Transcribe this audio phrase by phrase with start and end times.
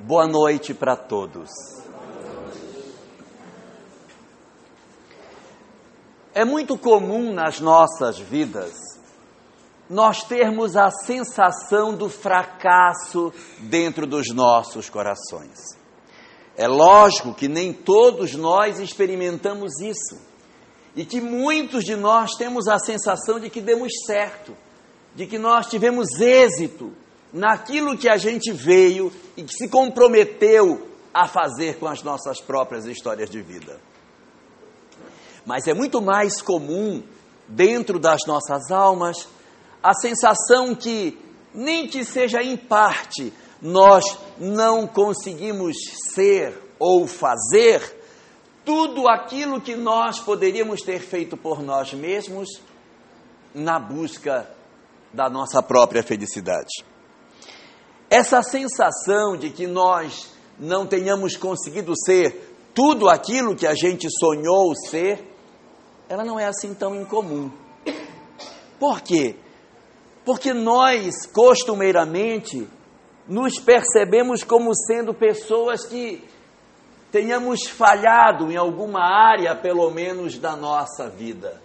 [0.00, 1.50] Boa noite para todos.
[6.32, 8.72] É muito comum nas nossas vidas
[9.90, 15.76] nós termos a sensação do fracasso dentro dos nossos corações.
[16.56, 20.16] É lógico que nem todos nós experimentamos isso
[20.94, 24.56] e que muitos de nós temos a sensação de que demos certo,
[25.16, 26.92] de que nós tivemos êxito
[27.32, 32.86] naquilo que a gente veio e que se comprometeu a fazer com as nossas próprias
[32.86, 33.80] histórias de vida.
[35.44, 37.02] Mas é muito mais comum
[37.48, 39.28] dentro das nossas almas
[39.82, 41.18] a sensação que,
[41.54, 44.04] nem que seja em parte, nós
[44.38, 45.76] não conseguimos
[46.14, 47.96] ser ou fazer
[48.64, 52.48] tudo aquilo que nós poderíamos ter feito por nós mesmos
[53.54, 54.48] na busca
[55.12, 56.84] da nossa própria felicidade.
[58.10, 64.74] Essa sensação de que nós não tenhamos conseguido ser tudo aquilo que a gente sonhou
[64.74, 65.34] ser,
[66.08, 67.50] ela não é assim tão incomum.
[68.78, 69.36] Por quê?
[70.24, 72.68] Porque nós, costumeiramente,
[73.26, 76.24] nos percebemos como sendo pessoas que
[77.10, 81.60] tenhamos falhado em alguma área, pelo menos, da nossa vida.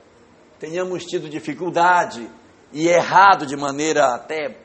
[0.59, 2.29] Tenhamos tido dificuldade
[2.71, 4.62] e errado de maneira até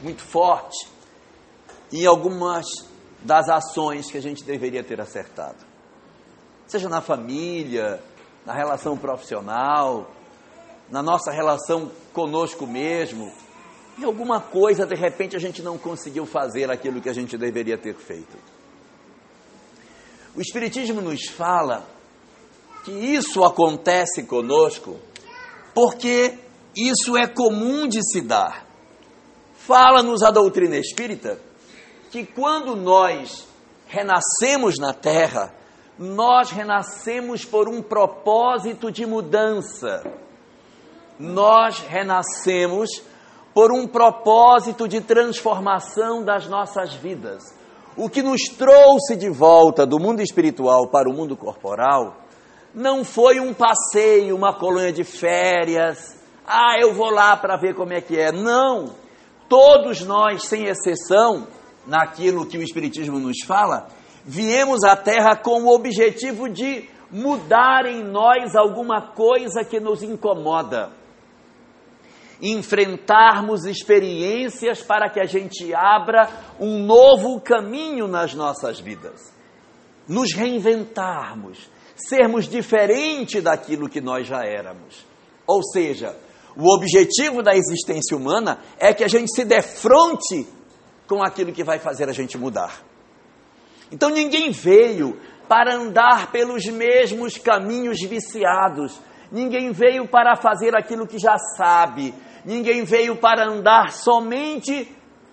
[0.00, 0.88] muito forte
[1.92, 2.66] em algumas
[3.22, 5.64] das ações que a gente deveria ter acertado.
[6.66, 8.02] Seja na família,
[8.44, 10.10] na relação profissional,
[10.90, 13.32] na nossa relação conosco mesmo,
[13.98, 17.78] em alguma coisa de repente a gente não conseguiu fazer aquilo que a gente deveria
[17.78, 18.36] ter feito.
[20.34, 21.86] O Espiritismo nos fala
[22.84, 24.98] que isso acontece conosco
[25.72, 26.38] porque
[26.76, 28.63] isso é comum de se dar.
[29.66, 31.38] Fala-nos a doutrina espírita
[32.10, 33.48] que quando nós
[33.86, 35.54] renascemos na terra,
[35.98, 40.04] nós renascemos por um propósito de mudança.
[41.18, 42.90] Nós renascemos
[43.54, 47.42] por um propósito de transformação das nossas vidas.
[47.96, 52.18] O que nos trouxe de volta do mundo espiritual para o mundo corporal
[52.74, 56.20] não foi um passeio, uma colônia de férias.
[56.46, 58.30] Ah, eu vou lá para ver como é que é.
[58.30, 59.02] Não
[59.48, 61.46] todos nós, sem exceção,
[61.86, 63.88] naquilo que o Espiritismo nos fala,
[64.24, 70.90] viemos à Terra com o objetivo de mudar em nós alguma coisa que nos incomoda.
[72.42, 76.28] Enfrentarmos experiências para que a gente abra
[76.58, 79.32] um novo caminho nas nossas vidas.
[80.08, 85.06] Nos reinventarmos, sermos diferente daquilo que nós já éramos.
[85.46, 86.16] Ou seja,
[86.56, 90.46] o objetivo da existência humana é que a gente se defronte
[91.06, 92.80] com aquilo que vai fazer a gente mudar.
[93.90, 98.98] Então ninguém veio para andar pelos mesmos caminhos viciados.
[99.30, 102.14] Ninguém veio para fazer aquilo que já sabe.
[102.44, 104.88] Ninguém veio para andar somente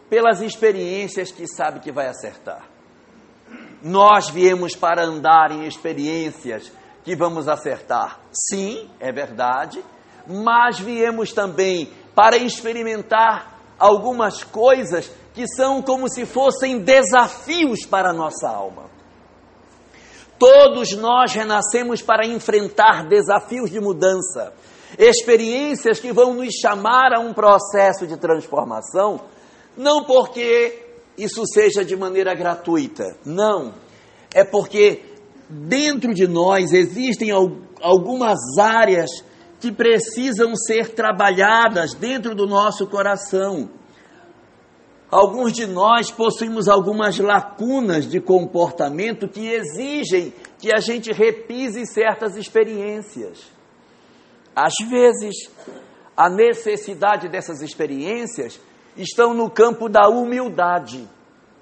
[0.09, 2.67] pelas experiências que sabe que vai acertar.
[3.81, 6.71] Nós viemos para andar em experiências
[7.03, 8.19] que vamos acertar.
[8.31, 9.83] Sim, é verdade
[10.31, 18.13] mas viemos também para experimentar algumas coisas que são como se fossem desafios para a
[18.13, 18.89] nossa alma.
[20.37, 24.53] Todos nós renascemos para enfrentar desafios de mudança,
[24.97, 29.21] experiências que vão nos chamar a um processo de transformação,
[29.77, 30.83] não porque
[31.17, 33.73] isso seja de maneira gratuita, não,
[34.33, 35.03] é porque
[35.47, 37.29] dentro de nós existem
[37.81, 39.09] algumas áreas
[39.61, 43.69] que precisam ser trabalhadas dentro do nosso coração.
[45.09, 52.35] Alguns de nós possuímos algumas lacunas de comportamento que exigem que a gente repise certas
[52.35, 53.51] experiências.
[54.55, 55.51] Às vezes,
[56.17, 58.59] a necessidade dessas experiências
[58.97, 61.07] estão no campo da humildade.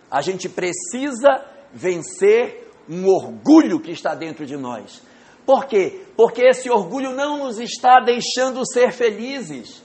[0.09, 5.01] A gente precisa vencer um orgulho que está dentro de nós.
[5.49, 6.05] Por quê?
[6.15, 9.83] Porque esse orgulho não nos está deixando ser felizes.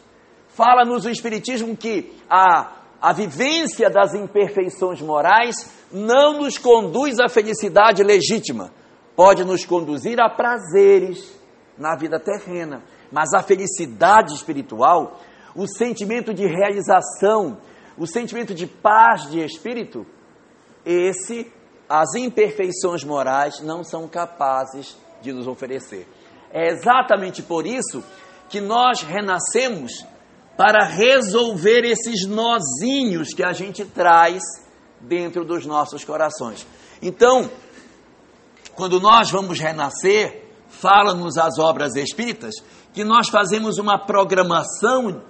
[0.49, 5.55] Fala-nos o Espiritismo que a, a vivência das imperfeições morais
[5.91, 8.75] não nos conduz à felicidade legítima.
[9.17, 11.35] Pode nos conduzir a prazeres
[11.79, 12.83] na vida terrena.
[13.11, 15.19] Mas a felicidade espiritual,
[15.57, 17.57] o sentimento de realização,
[17.97, 20.05] o sentimento de paz de espírito,
[20.85, 21.51] esse,
[21.89, 26.07] as imperfeições morais não são capazes de nos oferecer.
[26.53, 28.05] É exatamente por isso
[28.49, 30.05] que nós renascemos
[30.57, 34.41] para resolver esses nozinhos que a gente traz
[35.01, 36.65] dentro dos nossos corações.
[37.03, 37.51] Então,
[38.77, 42.55] quando nós vamos renascer, fala-nos as obras espíritas
[42.93, 45.23] que nós fazemos uma programação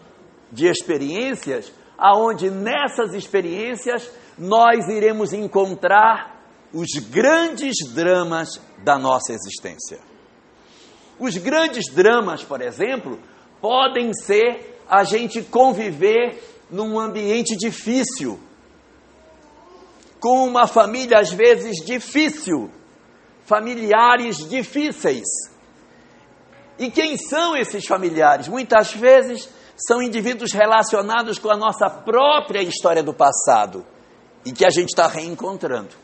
[0.53, 6.34] de experiências, aonde nessas experiências nós iremos encontrar
[6.75, 10.01] os grandes dramas da nossa existência.
[11.21, 13.21] Os grandes dramas, por exemplo,
[13.61, 18.41] podem ser a gente conviver num ambiente difícil,
[20.19, 22.69] com uma família às vezes difícil,
[23.45, 25.25] familiares difíceis.
[26.77, 28.49] E quem são esses familiares?
[28.49, 33.87] Muitas vezes são indivíduos relacionados com a nossa própria história do passado
[34.45, 36.04] e que a gente está reencontrando.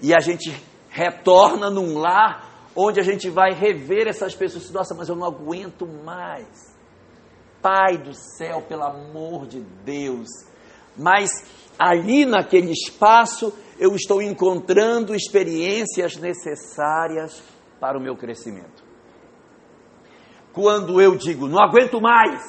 [0.00, 0.54] E a gente
[0.88, 4.70] retorna num lar onde a gente vai rever essas pessoas.
[4.70, 6.74] Nossa, mas eu não aguento mais.
[7.60, 10.28] Pai do céu, pelo amor de Deus.
[10.96, 11.30] Mas
[11.78, 17.42] ali naquele espaço eu estou encontrando experiências necessárias
[17.78, 18.84] para o meu crescimento.
[20.52, 22.42] Quando eu digo não aguento mais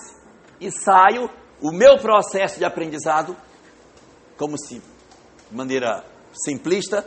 [0.59, 1.30] e saio,
[1.62, 3.36] o meu processo de aprendizado,
[4.38, 4.81] como se,
[5.50, 6.03] de maneira
[6.33, 7.06] simplista,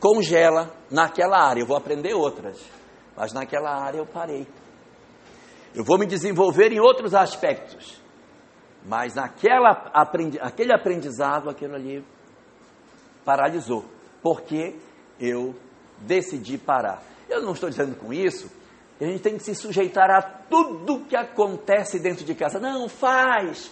[0.00, 1.60] congela naquela área.
[1.60, 2.60] Eu vou aprender outras,
[3.16, 4.46] mas naquela área eu parei.
[5.74, 8.00] Eu vou me desenvolver em outros aspectos,
[8.84, 12.04] mas naquela aprendi aquele aprendizado, aquilo ali
[13.24, 13.84] paralisou,
[14.22, 14.76] porque
[15.20, 15.54] eu
[15.98, 17.02] decidi parar.
[17.28, 18.50] Eu não estou dizendo com isso
[18.98, 22.58] que a gente tem que se sujeitar a tudo que acontece dentro de casa.
[22.58, 23.70] Não, faz.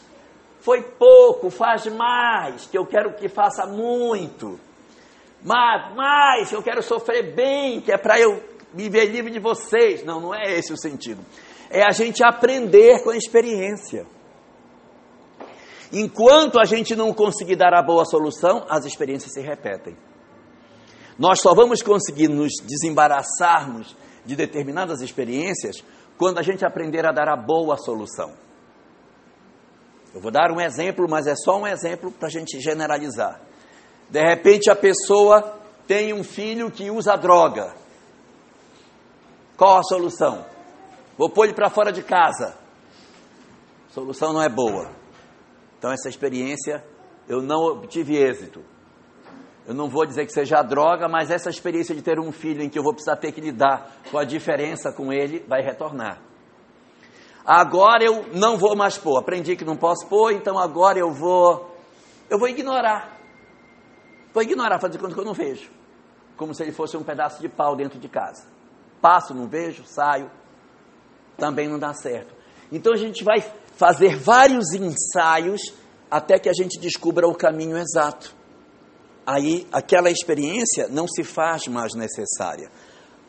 [0.61, 4.61] Foi pouco, faz mais, que eu quero que faça muito
[5.47, 8.43] mais, mais, eu quero sofrer bem, que é para eu
[8.75, 10.05] viver livre de vocês.
[10.05, 11.25] Não, não é esse o sentido.
[11.71, 14.05] É a gente aprender com a experiência.
[15.93, 19.97] Enquanto a gente não conseguir dar a boa solução, as experiências se repetem.
[21.17, 25.77] Nós só vamos conseguir nos desembaraçarmos de determinadas experiências
[26.19, 28.33] quando a gente aprender a dar a boa solução.
[30.13, 33.46] Eu vou dar um exemplo, mas é só um exemplo para a gente generalizar.
[34.11, 37.75] De repente a pessoa tem um filho que usa droga.
[39.57, 40.45] Qual a solução?
[41.17, 42.57] Vou pôr ele para fora de casa.
[43.89, 44.91] A solução não é boa.
[45.79, 46.85] Então essa experiência
[47.29, 48.63] eu não obtive êxito.
[49.67, 52.69] Eu não vou dizer que seja droga, mas essa experiência de ter um filho em
[52.69, 56.23] que eu vou precisar ter que lidar com a diferença com ele vai retornar.
[57.45, 59.19] Agora eu não vou mais pôr.
[59.19, 61.75] Aprendi que não posso pôr, então agora eu vou
[62.31, 63.16] eu vou ignorar.
[64.37, 65.71] Vou ignorar, fazer conta que eu não vejo.
[66.37, 68.45] Como se ele fosse um pedaço de pau dentro de casa.
[69.01, 70.31] Passo, não vejo, saio.
[71.39, 72.35] Também não dá certo.
[72.71, 73.41] Então a gente vai
[73.77, 75.73] fazer vários ensaios
[76.11, 78.35] até que a gente descubra o caminho exato.
[79.27, 82.71] Aí aquela experiência não se faz mais necessária.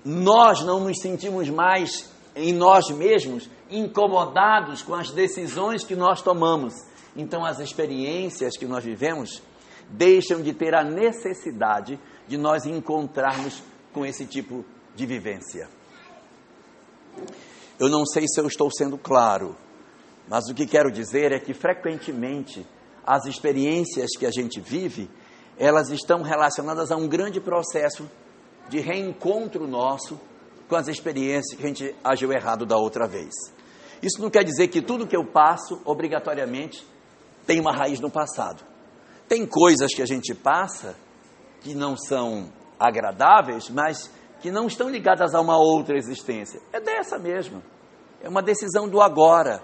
[0.03, 6.73] Nós não nos sentimos mais em nós mesmos incomodados com as decisões que nós tomamos.
[7.15, 9.41] Então as experiências que nós vivemos
[9.89, 13.63] deixam de ter a necessidade de nós encontrarmos
[13.93, 15.69] com esse tipo de vivência.
[17.79, 19.55] Eu não sei se eu estou sendo claro,
[20.27, 22.65] mas o que quero dizer é que frequentemente
[23.05, 25.09] as experiências que a gente vive,
[25.57, 28.09] elas estão relacionadas a um grande processo
[28.67, 30.19] de reencontro nosso
[30.67, 33.33] com as experiências que a gente agiu errado da outra vez.
[34.01, 36.85] Isso não quer dizer que tudo que eu passo, obrigatoriamente,
[37.45, 38.63] tem uma raiz no passado.
[39.27, 40.95] Tem coisas que a gente passa
[41.61, 46.61] que não são agradáveis, mas que não estão ligadas a uma outra existência.
[46.71, 47.61] É dessa mesmo.
[48.21, 49.61] É uma decisão do agora.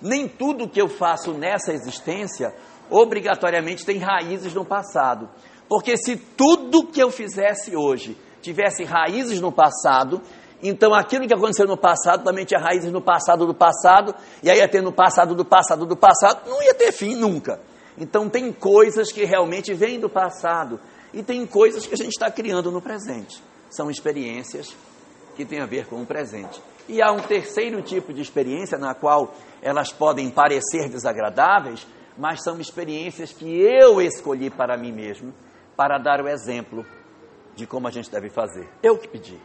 [0.00, 2.54] Nem tudo que eu faço nessa existência
[2.90, 5.28] obrigatoriamente tem raízes no passado.
[5.68, 10.20] Porque se tudo que eu fizesse hoje tivesse raízes no passado,
[10.62, 14.58] então aquilo que aconteceu no passado também tinha raízes no passado do passado, e aí
[14.58, 17.60] ia ter no passado do passado do passado, não ia ter fim nunca.
[17.96, 20.80] Então, tem coisas que realmente vêm do passado
[21.12, 23.42] e tem coisas que a gente está criando no presente.
[23.70, 24.74] São experiências
[25.36, 26.60] que têm a ver com o presente.
[26.88, 32.60] E há um terceiro tipo de experiência na qual elas podem parecer desagradáveis, mas são
[32.60, 35.32] experiências que eu escolhi para mim mesmo,
[35.76, 36.84] para dar o exemplo
[37.54, 38.68] de como a gente deve fazer.
[38.82, 39.38] Eu que pedi.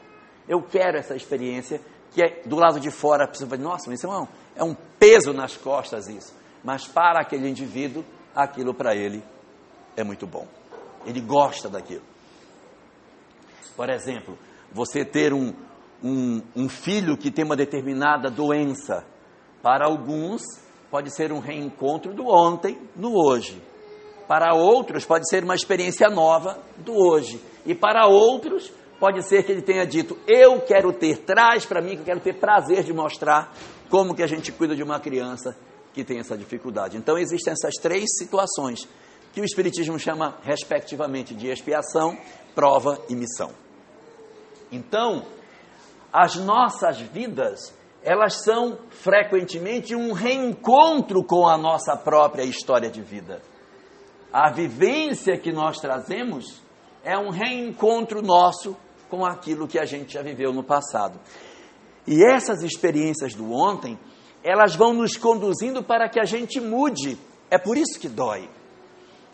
[0.47, 3.99] Eu quero essa experiência que é do lado de fora, a pessoa vai, nossa, mas
[3.99, 6.33] isso é um, é um peso nas costas isso.
[6.63, 8.03] Mas para aquele indivíduo,
[8.37, 9.23] aquilo para ele
[9.95, 10.47] é muito bom.
[11.05, 12.03] Ele gosta daquilo.
[13.75, 14.37] Por exemplo,
[14.71, 15.53] você ter um,
[16.03, 19.03] um, um filho que tem uma determinada doença,
[19.63, 20.43] para alguns
[20.91, 23.61] pode ser um reencontro do ontem no hoje.
[24.27, 27.41] Para outros, pode ser uma experiência nova do hoje.
[27.65, 31.95] E para outros, pode ser que ele tenha dito: Eu quero ter, traz para mim,
[31.95, 33.53] que eu quero ter prazer de mostrar
[33.89, 35.55] como que a gente cuida de uma criança
[35.97, 36.95] que tem essa dificuldade.
[36.95, 38.87] Então, existem essas três situações
[39.33, 42.15] que o Espiritismo chama, respectivamente, de expiação,
[42.53, 43.49] prova e missão.
[44.71, 45.25] Então,
[46.13, 47.73] as nossas vidas,
[48.03, 53.41] elas são frequentemente um reencontro com a nossa própria história de vida.
[54.31, 56.61] A vivência que nós trazemos
[57.03, 58.77] é um reencontro nosso
[59.09, 61.19] com aquilo que a gente já viveu no passado.
[62.05, 63.97] E essas experiências do ontem,
[64.47, 67.17] elas vão nos conduzindo para que a gente mude.
[67.51, 68.49] É por isso que dói.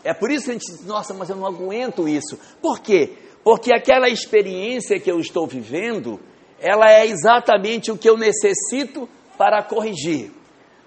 [0.02, 2.36] É por isso que a gente diz, nossa, mas eu não aguento isso.
[2.60, 3.16] Por quê?
[3.44, 6.18] Porque aquela experiência que eu estou vivendo,
[6.58, 10.32] ela é exatamente o que eu necessito para corrigir.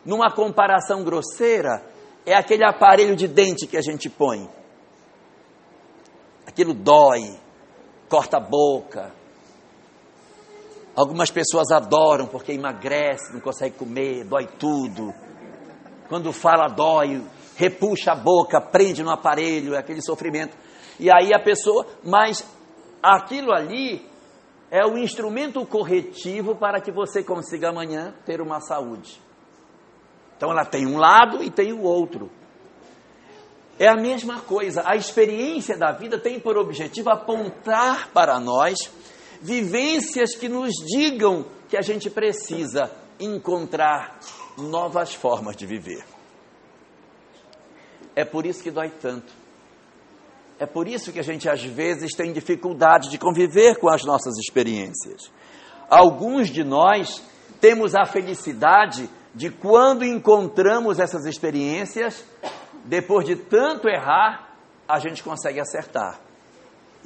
[0.03, 1.81] Numa comparação grosseira,
[2.25, 4.49] é aquele aparelho de dente que a gente põe.
[6.45, 7.33] Aquilo dói,
[8.09, 9.13] corta a boca.
[10.97, 15.13] Algumas pessoas adoram porque emagrece, não consegue comer, dói tudo.
[16.09, 17.23] Quando fala, dói,
[17.55, 20.57] repuxa a boca, prende no aparelho, é aquele sofrimento.
[20.99, 22.43] E aí a pessoa, mas
[23.03, 24.09] aquilo ali
[24.71, 29.21] é o instrumento corretivo para que você consiga amanhã ter uma saúde.
[30.35, 32.27] Então ela tem um lado e tem o outro.
[33.77, 34.81] É a mesma coisa.
[34.83, 38.75] A experiência da vida tem por objetivo apontar para nós
[39.41, 44.19] vivências que nos digam que a gente precisa encontrar
[44.57, 46.03] novas formas de viver.
[48.15, 49.31] É por isso que dói tanto.
[50.59, 54.37] É por isso que a gente às vezes tem dificuldade de conviver com as nossas
[54.37, 55.31] experiências.
[55.87, 57.21] Alguns de nós
[57.61, 62.25] temos a felicidade de quando encontramos essas experiências,
[62.85, 64.55] depois de tanto errar,
[64.87, 66.19] a gente consegue acertar.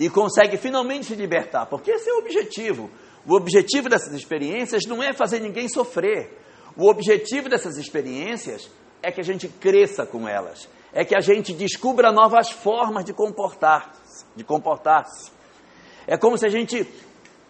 [0.01, 2.89] E consegue finalmente se libertar, porque esse é o objetivo.
[3.24, 6.39] O objetivo dessas experiências não é fazer ninguém sofrer.
[6.75, 8.67] O objetivo dessas experiências
[9.03, 13.13] é que a gente cresça com elas, é que a gente descubra novas formas de
[13.13, 13.93] comportar,
[14.36, 15.31] de comportar-se.
[16.08, 16.84] É como se a gente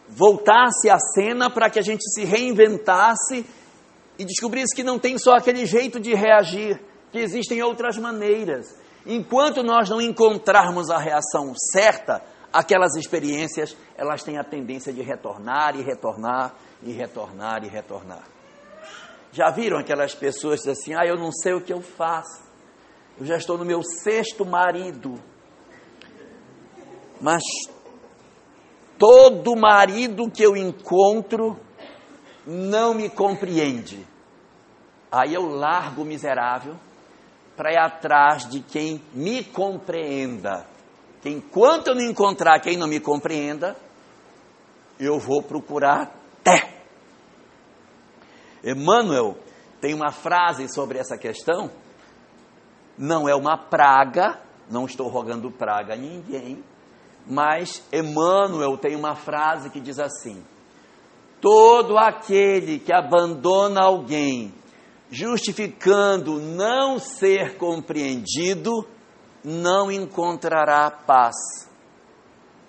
[0.09, 3.45] voltasse à cena para que a gente se reinventasse
[4.19, 6.81] e descobrisse que não tem só aquele jeito de reagir,
[7.13, 8.75] que existem outras maneiras.
[9.05, 15.75] Enquanto nós não encontrarmos a reação certa, aquelas experiências, elas têm a tendência de retornar
[15.75, 16.53] e retornar
[16.83, 18.23] e retornar e retornar.
[19.31, 22.43] Já viram aquelas pessoas assim, ah, eu não sei o que eu faço.
[23.17, 25.21] Eu já estou no meu sexto marido.
[27.19, 27.41] Mas
[28.97, 31.57] todo marido que eu encontro
[32.45, 34.05] não me compreende.
[35.11, 36.75] Aí eu largo o miserável
[37.55, 40.65] para ir atrás de quem me compreenda.
[41.21, 43.75] Que enquanto eu não encontrar quem não me compreenda,
[44.99, 46.81] eu vou procurar até.
[48.63, 49.37] Emmanuel
[49.79, 51.71] tem uma frase sobre essa questão
[53.01, 56.63] não é uma praga, não estou rogando praga a ninguém,
[57.25, 60.43] mas Emmanuel tem uma frase que diz assim:
[61.41, 64.53] Todo aquele que abandona alguém,
[65.09, 68.87] justificando não ser compreendido,
[69.43, 71.35] não encontrará paz.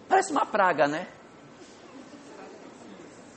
[0.08, 1.08] Parece uma praga, né?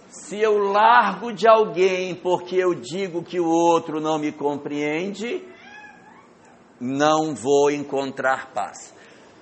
[0.10, 5.44] Se eu largo de alguém porque eu digo que o outro não me compreende,
[6.80, 8.94] não vou encontrar paz.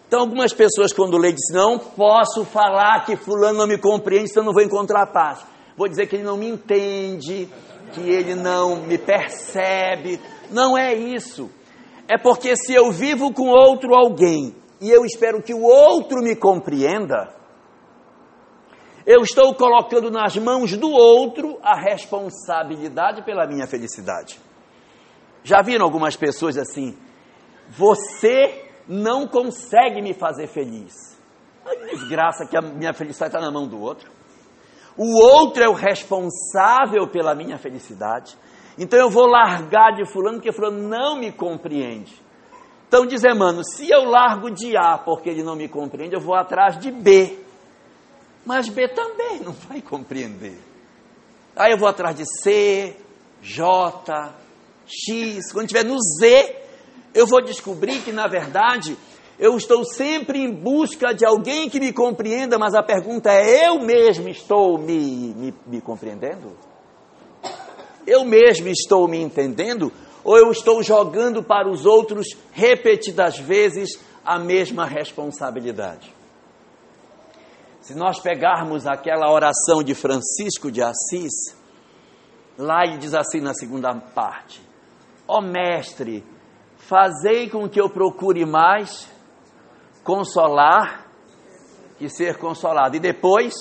[0.08, 4.44] Então, algumas pessoas, quando lê, dizem: Não posso falar que Fulano não me compreende, então
[4.44, 5.44] não vou encontrar paz.
[5.76, 7.50] Vou dizer que ele não me entende,
[7.94, 10.20] que ele não me percebe.
[10.52, 11.50] Não é isso.
[12.08, 16.36] É porque se eu vivo com outro alguém e eu espero que o outro me
[16.36, 17.34] compreenda,
[19.06, 24.40] eu estou colocando nas mãos do outro a responsabilidade pela minha felicidade.
[25.44, 26.98] Já viram algumas pessoas assim?
[27.70, 30.94] Você não consegue me fazer feliz.
[31.92, 34.12] Desgraça que a minha felicidade está na mão do outro.
[34.98, 38.38] O outro é o responsável pela minha felicidade.
[38.78, 42.14] Então eu vou largar de fulano porque fulano não me compreende.
[42.88, 46.36] Então diz Emmanuel, se eu largo de A porque ele não me compreende, eu vou
[46.36, 47.40] atrás de B.
[48.46, 50.58] Mas B também não vai compreender.
[51.56, 52.96] Aí eu vou atrás de C,
[53.42, 54.34] J,
[54.86, 55.52] X.
[55.52, 56.56] Quando estiver no Z,
[57.14, 58.98] eu vou descobrir que, na verdade,
[59.40, 63.80] eu estou sempre em busca de alguém que me compreenda, mas a pergunta é: eu
[63.80, 66.56] mesmo estou me, me, me compreendendo?
[68.06, 69.92] Eu mesmo estou me entendendo?
[70.24, 76.14] ou eu estou jogando para os outros repetidas vezes a mesma responsabilidade?
[77.82, 81.54] Se nós pegarmos aquela oração de Francisco de Assis,
[82.58, 84.62] lá ele diz assim na segunda parte:
[85.28, 86.24] Ó oh, mestre,
[86.78, 89.12] fazei com que eu procure mais
[90.02, 91.08] consolar
[91.98, 92.96] que ser consolado.
[92.96, 93.54] E depois,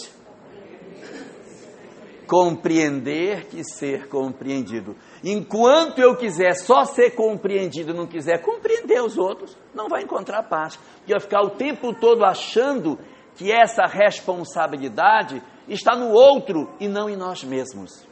[2.27, 4.97] compreender que ser compreendido.
[5.23, 10.79] Enquanto eu quiser só ser compreendido, não quiser compreender os outros, não vai encontrar paz.
[11.07, 12.99] E eu ficar o tempo todo achando
[13.37, 18.07] que essa responsabilidade está no outro e não em nós mesmos.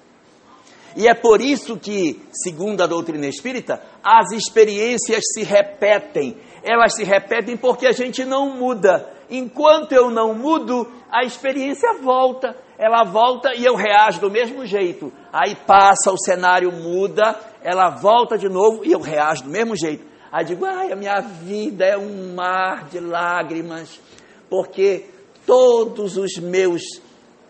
[0.97, 6.37] E é por isso que, segundo a doutrina espírita, as experiências se repetem.
[6.63, 9.09] Elas se repetem porque a gente não muda.
[9.31, 12.57] Enquanto eu não mudo, a experiência volta.
[12.81, 15.13] Ela volta e eu reajo do mesmo jeito.
[15.31, 20.03] Aí passa, o cenário muda, ela volta de novo e eu reajo do mesmo jeito.
[20.33, 24.01] Aí digo, ai, a minha vida é um mar de lágrimas
[24.49, 25.05] porque
[25.45, 26.81] todos os meus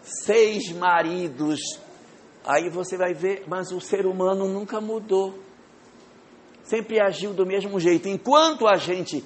[0.03, 1.61] seis maridos,
[2.45, 5.39] aí você vai ver, mas o ser humano nunca mudou.
[6.65, 8.09] Sempre agiu do mesmo jeito.
[8.09, 9.25] Enquanto a gente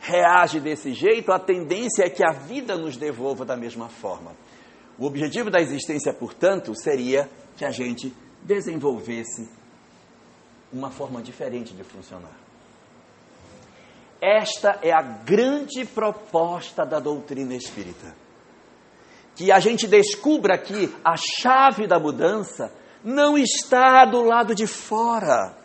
[0.00, 4.32] reage desse jeito, a tendência é que a vida nos devolva da mesma forma.
[5.02, 9.50] O objetivo da existência, portanto, seria que a gente desenvolvesse
[10.72, 12.36] uma forma diferente de funcionar.
[14.20, 18.14] Esta é a grande proposta da doutrina espírita.
[19.34, 25.58] Que a gente descubra que a chave da mudança não está do lado de fora,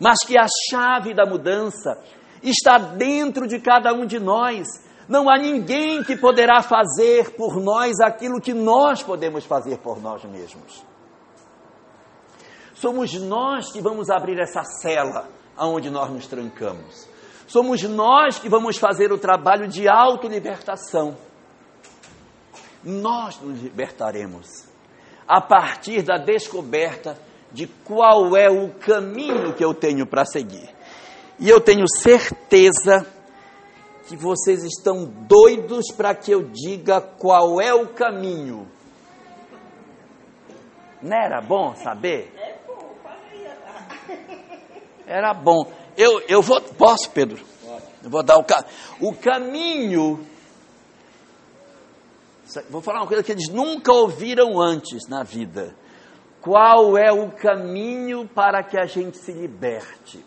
[0.00, 1.96] mas que a chave da mudança
[2.42, 4.66] está dentro de cada um de nós.
[5.08, 10.24] Não há ninguém que poderá fazer por nós aquilo que nós podemos fazer por nós
[10.24, 10.84] mesmos.
[12.74, 17.08] Somos nós que vamos abrir essa cela aonde nós nos trancamos.
[17.46, 21.16] Somos nós que vamos fazer o trabalho de autolibertação.
[22.82, 24.66] Nós nos libertaremos
[25.26, 27.16] a partir da descoberta
[27.52, 30.68] de qual é o caminho que eu tenho para seguir.
[31.38, 33.06] E eu tenho certeza
[34.06, 38.68] que vocês estão doidos para que eu diga qual é o caminho.
[41.02, 42.32] Não era bom saber?
[45.06, 45.70] Era bom.
[45.96, 46.60] Eu, eu vou.
[46.60, 47.44] Posso, Pedro?
[48.02, 48.44] Eu vou dar o,
[49.00, 50.24] o caminho.
[52.70, 55.74] Vou falar uma coisa que eles nunca ouviram antes na vida.
[56.40, 60.24] Qual é o caminho para que a gente se liberte?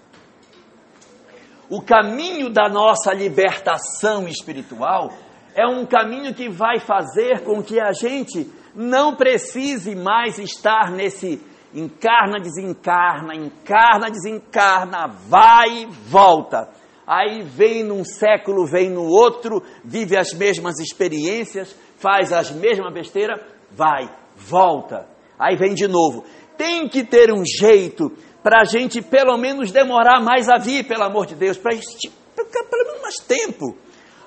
[1.69, 5.11] O caminho da nossa libertação espiritual
[5.55, 11.39] é um caminho que vai fazer com que a gente não precise mais estar nesse
[11.71, 16.69] encarna, desencarna, encarna, desencarna, vai e volta.
[17.05, 23.41] Aí vem num século, vem no outro, vive as mesmas experiências, faz as mesmas besteiras,
[23.71, 25.07] vai, volta.
[25.37, 26.23] Aí vem de novo.
[26.57, 28.11] Tem que ter um jeito
[28.49, 32.85] para a gente pelo menos demorar mais a vir, pelo amor de Deus, para pelo
[32.87, 33.77] menos mais tempo.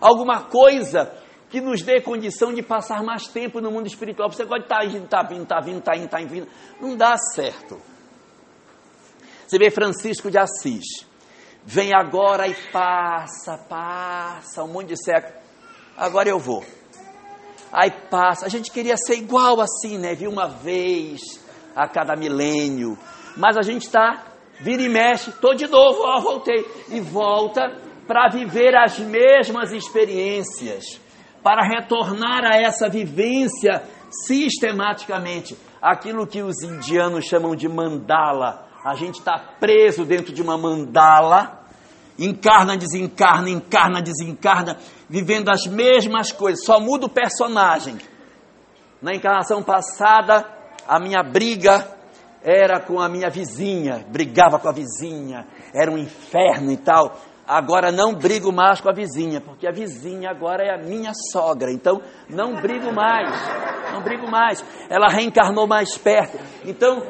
[0.01, 1.13] Alguma coisa
[1.51, 4.31] que nos dê condição de passar mais tempo no mundo espiritual.
[4.31, 6.47] Você pode estar indo, está vindo, está vindo, está indo, está vindo.
[6.81, 7.81] Não dá certo.
[9.45, 11.05] Você vê Francisco de Assis.
[11.65, 15.35] Vem agora e passa, passa, um monte de século.
[15.97, 16.65] Agora eu vou.
[17.73, 18.47] Aí passa.
[18.47, 20.15] A gente queria ser igual assim, né?
[20.15, 21.21] Viu uma vez
[21.75, 22.97] a cada milênio.
[23.37, 24.25] Mas a gente está,
[24.61, 26.65] vira e mexe, estou de novo, ó, voltei.
[26.89, 27.63] E volta
[28.07, 31.01] para viver as mesmas experiências
[31.43, 33.83] para retornar a essa vivência
[34.27, 35.57] sistematicamente.
[35.81, 38.69] Aquilo que os indianos chamam de mandala.
[38.85, 41.61] A gente está preso dentro de uma mandala,
[42.19, 44.77] encarna, desencarna, encarna, desencarna,
[45.09, 47.97] vivendo as mesmas coisas, só muda o personagem.
[49.01, 50.47] Na encarnação passada,
[50.87, 52.02] a minha briga
[52.45, 57.17] era com a minha vizinha, brigava com a vizinha, era um inferno e tal.
[57.47, 61.73] Agora não brigo mais com a vizinha, porque a vizinha agora é a minha sogra.
[61.73, 63.31] Então não brigo mais,
[63.93, 64.65] não brigo mais.
[64.89, 66.39] Ela reencarnou mais perto.
[66.65, 67.03] Então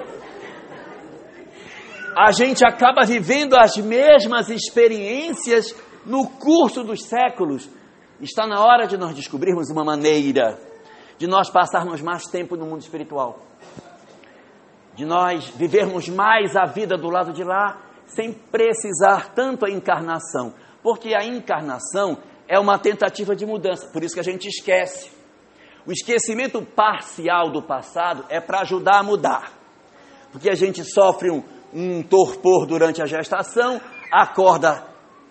[2.17, 7.69] a gente acaba vivendo as mesmas experiências no curso dos séculos.
[8.21, 10.59] Está na hora de nós descobrirmos uma maneira
[11.19, 13.39] de nós passarmos mais tempo no mundo espiritual,
[14.95, 20.53] de nós vivermos mais a vida do lado de lá sem precisar tanto a encarnação,
[20.83, 25.11] porque a encarnação é uma tentativa de mudança, por isso que a gente esquece.
[25.87, 29.53] O esquecimento parcial do passado é para ajudar a mudar,
[30.31, 34.85] porque a gente sofre um um torpor durante a gestação, acorda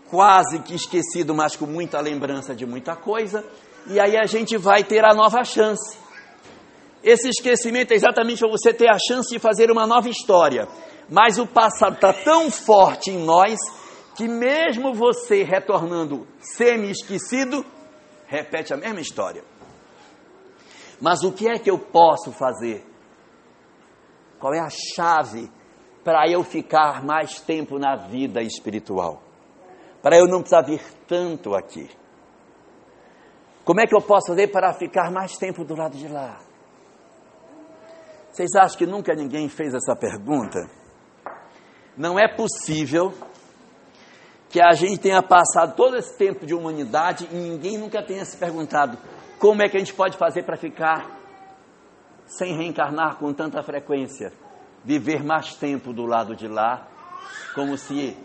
[0.10, 3.46] quase que esquecido, mas com muita lembrança de muita coisa,
[3.88, 5.98] e aí a gente vai ter a nova chance.
[7.04, 10.68] Esse esquecimento é exatamente para você ter a chance de fazer uma nova história.
[11.10, 13.58] Mas o passado está tão forte em nós
[14.16, 17.66] que, mesmo você retornando semi-esquecido,
[18.28, 19.44] repete a mesma história.
[21.02, 22.86] Mas o que é que eu posso fazer?
[24.40, 25.52] Qual é a chave
[26.04, 29.24] para eu ficar mais tempo na vida espiritual?
[30.02, 31.90] Para eu não precisar vir tanto aqui?
[33.66, 36.51] Como é que eu posso fazer para ficar mais tempo do lado de lá?
[38.32, 40.60] Vocês acham que nunca ninguém fez essa pergunta?
[41.98, 43.14] Não é possível
[44.50, 48.38] que a gente tenha passado todo esse tempo de humanidade e ninguém nunca tenha se
[48.38, 48.98] perguntado
[49.38, 51.20] como é que a gente pode fazer para ficar
[52.26, 54.32] sem reencarnar com tanta frequência,
[54.84, 56.88] viver mais tempo do lado de lá,
[57.54, 58.18] como se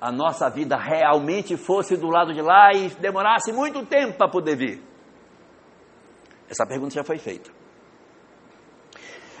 [0.00, 4.56] a nossa vida realmente fosse do lado de lá e demorasse muito tempo para poder
[4.56, 4.82] vir?
[6.50, 7.63] Essa pergunta já foi feita.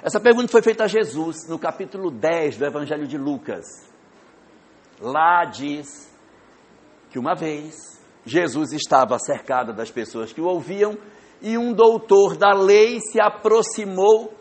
[0.04, 3.64] Essa pergunta foi feita a Jesus no capítulo 10 do Evangelho de Lucas.
[5.00, 6.14] Lá diz
[7.10, 7.74] que uma vez
[8.22, 10.98] Jesus estava cercado das pessoas que o ouviam
[11.40, 14.34] e um doutor da lei se aproximou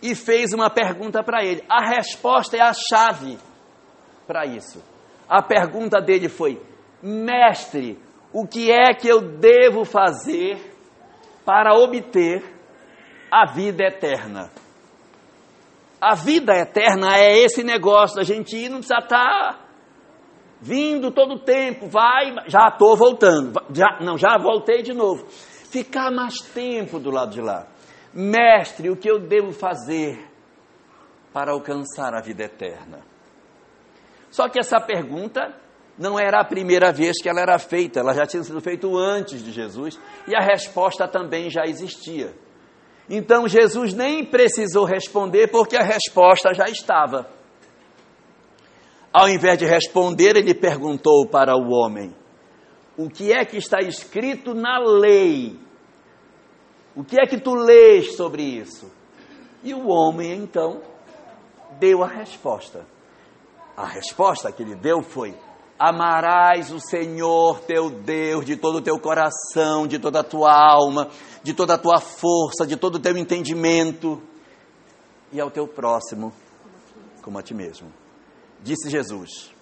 [0.00, 1.62] e fez uma pergunta para ele.
[1.68, 3.36] A resposta é a chave
[4.26, 4.82] para isso.
[5.28, 6.58] A pergunta dele foi:
[7.02, 7.98] Mestre,
[8.32, 10.56] o que é que eu devo fazer
[11.44, 12.42] para obter
[13.30, 14.50] a vida eterna?
[16.00, 19.60] A vida eterna é esse negócio da gente ir, não precisa estar tá
[20.60, 25.26] vindo todo o tempo, vai, já estou voltando, já, não, já voltei de novo.
[25.28, 27.66] Ficar mais tempo do lado de lá.
[28.12, 30.28] Mestre, o que eu devo fazer
[31.32, 33.00] para alcançar a vida eterna?
[34.30, 35.54] Só que essa pergunta
[35.98, 39.44] não era a primeira vez que ela era feita, ela já tinha sido feita antes
[39.44, 42.34] de Jesus e a resposta também já existia.
[43.12, 47.28] Então Jesus nem precisou responder porque a resposta já estava.
[49.12, 52.14] Ao invés de responder, ele perguntou para o homem:
[52.96, 55.58] O que é que está escrito na lei?
[56.94, 58.88] O que é que tu lês sobre isso?
[59.64, 60.80] E o homem então
[61.80, 62.86] deu a resposta.
[63.76, 65.34] A resposta que ele deu foi:
[65.82, 71.08] Amarás o Senhor teu Deus de todo o teu coração, de toda a tua alma,
[71.42, 74.20] de toda a tua força, de todo o teu entendimento,
[75.32, 76.34] e ao teu próximo
[77.22, 77.90] como a ti mesmo.
[78.62, 79.54] Disse Jesus: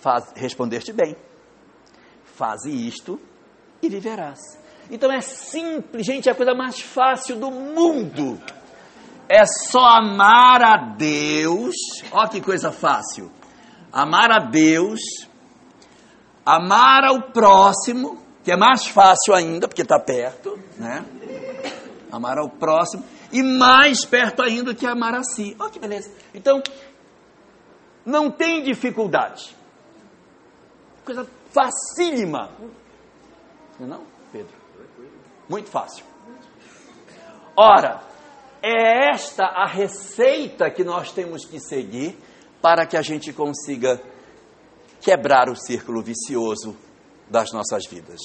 [0.00, 1.14] faz, Respondeste bem,
[2.24, 3.20] faze isto
[3.82, 4.38] e viverás.
[4.90, 8.40] Então é simples, gente, é a coisa mais fácil do mundo.
[9.28, 11.74] É só amar a Deus.
[12.10, 13.30] Olha que coisa fácil
[13.92, 15.00] amar a Deus,
[16.44, 21.04] amar ao próximo, que é mais fácil ainda, porque está perto, né?
[22.10, 25.54] Amar ao próximo, e mais perto ainda que amar a si.
[25.58, 26.10] Olha que beleza.
[26.34, 26.62] Então,
[28.04, 29.54] não tem dificuldade.
[31.04, 32.50] Coisa facílima.
[33.78, 34.54] Não, Pedro?
[35.48, 36.04] Muito fácil.
[37.56, 38.00] Ora,
[38.62, 42.18] é esta a receita que nós temos que seguir
[42.60, 44.00] para que a gente consiga
[45.00, 46.76] quebrar o círculo vicioso
[47.30, 48.20] das nossas vidas.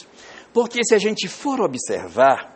[0.53, 2.53] Porque se a gente for observar,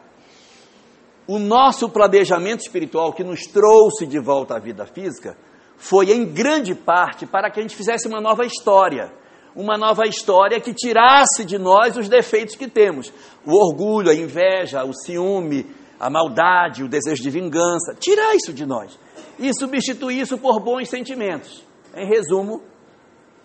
[1.28, 5.38] o nosso planejamento espiritual que nos trouxe de volta à vida física
[5.76, 9.12] foi em grande parte para que a gente fizesse uma nova história.
[9.56, 13.12] Uma nova história que tirasse de nós os defeitos que temos:
[13.46, 15.66] o orgulho, a inveja, o ciúme,
[16.00, 17.96] a maldade, o desejo de vingança.
[18.00, 18.98] Tirar isso de nós
[19.40, 21.67] e substituir isso por bons sentimentos.
[21.98, 22.62] Em resumo,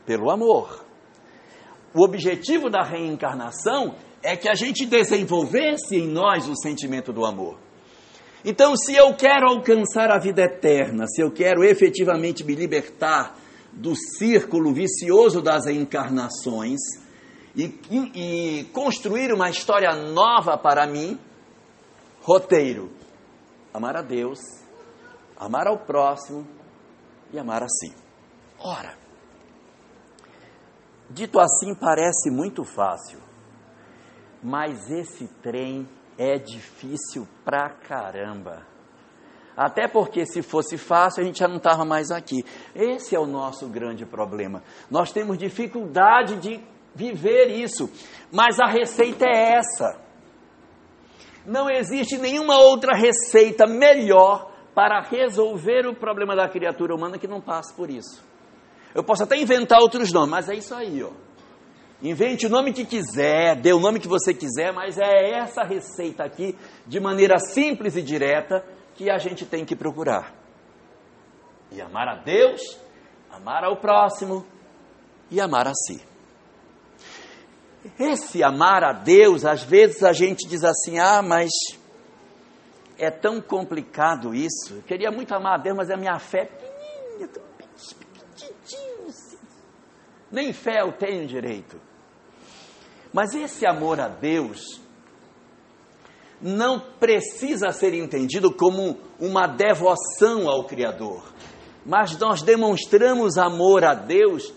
[0.04, 0.84] pelo amor.
[1.94, 7.58] O objetivo da reencarnação é que a gente desenvolvesse em nós o sentimento do amor.
[8.44, 13.36] Então, se eu quero alcançar a vida eterna, se eu quero efetivamente me libertar
[13.72, 16.78] do círculo vicioso das reencarnações
[17.56, 21.18] e, e, e construir uma história nova para mim,
[22.20, 22.90] roteiro:
[23.72, 24.40] amar a Deus,
[25.38, 26.46] amar ao próximo
[27.32, 28.01] e amar a si.
[28.64, 28.94] Ora,
[31.10, 33.18] dito assim parece muito fácil,
[34.42, 38.64] mas esse trem é difícil pra caramba.
[39.56, 42.44] Até porque se fosse fácil a gente já não estava mais aqui.
[42.74, 44.62] Esse é o nosso grande problema.
[44.90, 46.60] Nós temos dificuldade de
[46.94, 47.90] viver isso,
[48.30, 50.00] mas a receita é essa.
[51.44, 57.40] Não existe nenhuma outra receita melhor para resolver o problema da criatura humana que não
[57.40, 58.31] passe por isso.
[58.94, 61.10] Eu posso até inventar outros nomes, mas é isso aí, ó.
[62.02, 66.24] Invente o nome que quiser, dê o nome que você quiser, mas é essa receita
[66.24, 68.64] aqui, de maneira simples e direta,
[68.96, 70.34] que a gente tem que procurar.
[71.70, 72.60] E amar a Deus,
[73.30, 74.44] amar ao próximo
[75.30, 76.02] e amar a si.
[77.98, 81.50] Esse amar a Deus, às vezes a gente diz assim: ah, mas
[82.98, 84.74] é tão complicado isso.
[84.74, 88.11] Eu queria muito amar a Deus, mas a minha fé é pequenininha, tão pequenininha.
[90.32, 91.78] Nem fé eu tenho direito.
[93.12, 94.80] Mas esse amor a Deus
[96.40, 101.22] não precisa ser entendido como uma devoção ao Criador,
[101.84, 104.52] mas nós demonstramos amor a Deus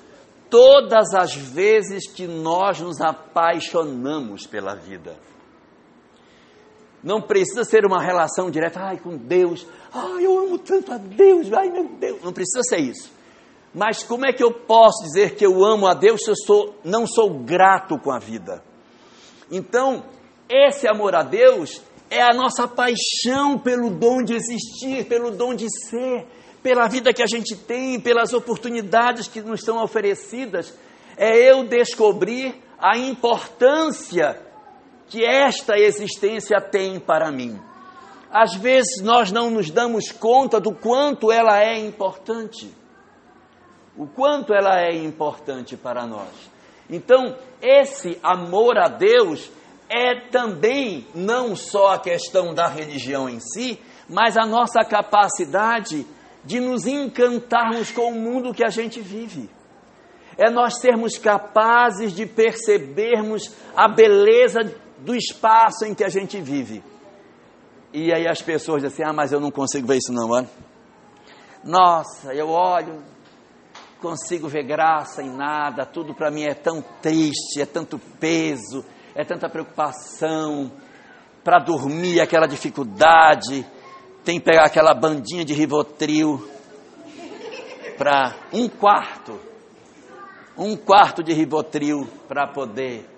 [0.49, 5.15] todas as vezes que nós nos apaixonamos pela vida.
[7.03, 11.53] Não precisa ser uma relação direta, ai, com Deus, ai, eu amo tanto a Deus,
[11.53, 12.23] ai, meu Deus.
[12.23, 13.14] Não precisa ser isso.
[13.75, 16.79] Mas como é que eu posso dizer que eu amo a Deus se eu sou,
[16.81, 18.63] não sou grato com a vida?
[19.51, 20.05] Então,
[20.49, 25.67] esse amor a Deus é a nossa paixão pelo dom de existir, pelo dom de
[25.89, 26.25] ser,
[26.63, 30.73] pela vida que a gente tem, pelas oportunidades que nos são oferecidas.
[31.17, 34.41] É eu descobrir a importância
[35.09, 37.59] que esta existência tem para mim.
[38.31, 42.73] Às vezes nós não nos damos conta do quanto ela é importante
[43.97, 46.29] o quanto ela é importante para nós.
[46.89, 49.49] Então, esse amor a Deus
[49.89, 53.79] é também não só a questão da religião em si,
[54.10, 56.05] mas a nossa capacidade
[56.43, 59.49] de nos encantarmos com o mundo que a gente vive.
[60.38, 66.84] É nós sermos capazes de percebermos a beleza do espaço em que a gente vive.
[67.93, 70.49] E aí as pessoas dizem assim: ah, mas eu não consigo ver isso não, mano.
[71.63, 73.01] Nossa, eu olho,
[74.06, 79.26] consigo ver graça em nada, tudo para mim é tão triste, é tanto peso, é
[79.26, 80.72] tanta preocupação.
[81.44, 83.65] Para dormir, aquela dificuldade,
[84.24, 86.48] tem que pegar aquela bandinha de Rivotril
[87.98, 89.39] para um quarto,
[90.56, 93.10] um quarto de Rivotril para poder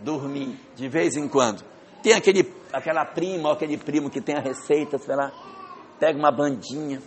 [0.00, 1.62] dormir de vez em quando.
[2.02, 5.30] Tem aquele, aquela prima ou aquele primo que tem a receita, sei lá,
[6.00, 7.02] pega uma bandinha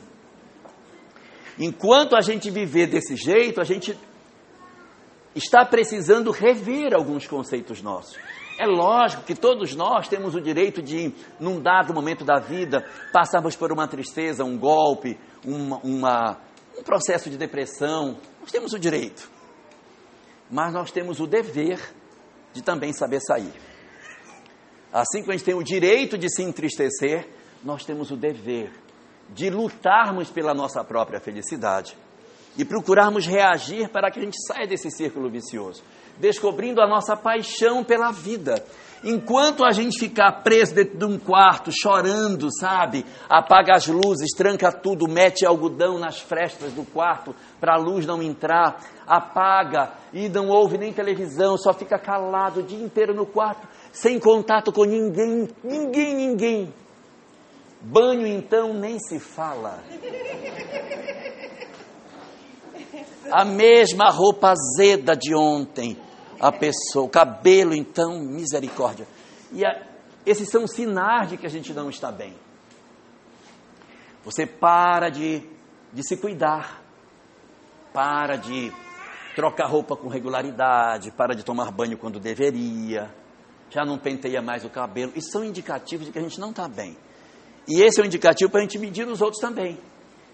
[1.57, 3.97] Enquanto a gente viver desse jeito, a gente
[5.33, 8.17] está precisando rever alguns conceitos nossos.
[8.57, 13.55] É lógico que todos nós temos o direito de, num dado momento da vida, passarmos
[13.55, 16.37] por uma tristeza, um golpe, uma, uma,
[16.77, 18.17] um processo de depressão.
[18.39, 19.29] Nós temos o direito.
[20.49, 21.79] Mas nós temos o dever
[22.53, 23.51] de também saber sair.
[24.93, 27.27] Assim como a gente tem o direito de se entristecer,
[27.61, 28.71] nós temos o dever
[29.29, 31.95] de lutarmos pela nossa própria felicidade
[32.57, 35.83] e procurarmos reagir para que a gente saia desse círculo vicioso,
[36.17, 38.63] descobrindo a nossa paixão pela vida.
[39.03, 43.05] Enquanto a gente ficar preso dentro de um quarto, chorando, sabe?
[43.29, 48.23] Apaga as luzes, tranca tudo, mete algodão nas frestas do quarto para a luz não
[48.23, 53.67] entrar, apaga e não ouve nem televisão, só fica calado o dia inteiro no quarto,
[53.91, 56.73] sem contato com ninguém, ninguém, ninguém
[57.87, 59.83] Banho então nem se fala.
[63.31, 65.95] A mesma roupa azeda de ontem,
[66.39, 69.07] a pessoa, o cabelo então, misericórdia.
[69.51, 69.83] E a,
[70.25, 72.33] esses são sinais de que a gente não está bem.
[74.23, 75.47] Você para de,
[75.93, 76.81] de se cuidar,
[77.93, 78.73] para de
[79.35, 83.13] trocar roupa com regularidade, para de tomar banho quando deveria,
[83.69, 85.11] já não penteia mais o cabelo.
[85.15, 86.97] Isso são indicativos de que a gente não está bem.
[87.67, 89.77] E esse é um indicativo para a gente medir os outros também.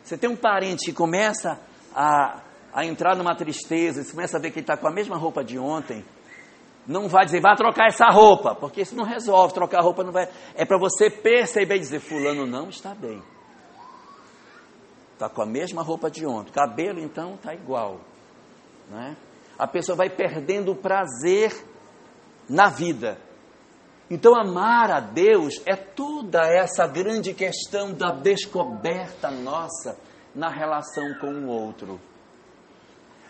[0.04, 1.60] Você tem um parente que começa
[1.96, 2.42] a,
[2.74, 5.44] a entrar numa tristeza, você começa a ver que ele está com a mesma roupa
[5.44, 6.04] de ontem,
[6.88, 10.12] não vai dizer, vai trocar essa roupa, porque isso não resolve, trocar a roupa não
[10.12, 10.28] vai.
[10.56, 13.22] É para você perceber e dizer, fulano não está bem.
[15.14, 16.52] Está com a mesma roupa de ontem.
[16.52, 18.02] Cabelo, então, está igual.
[18.90, 19.16] Né?
[19.58, 21.54] A pessoa vai perdendo o prazer
[22.50, 23.20] na vida.
[24.12, 29.98] Então, amar a Deus é toda essa grande questão da descoberta nossa
[30.36, 31.98] na relação com o outro.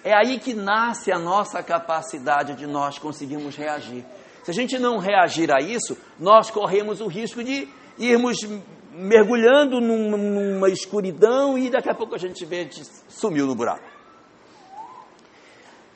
[0.03, 4.03] É aí que nasce a nossa capacidade de nós conseguirmos reagir.
[4.43, 8.37] Se a gente não reagir a isso, nós corremos o risco de irmos
[8.91, 13.85] mergulhando numa, numa escuridão e daqui a pouco a gente vê que sumiu no buraco.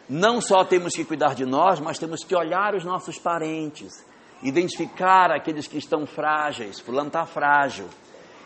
[0.08, 4.06] Não só temos que cuidar de nós, mas temos que olhar os nossos parentes
[4.44, 6.80] identificar aqueles que estão frágeis.
[6.80, 7.88] Fulano está frágil.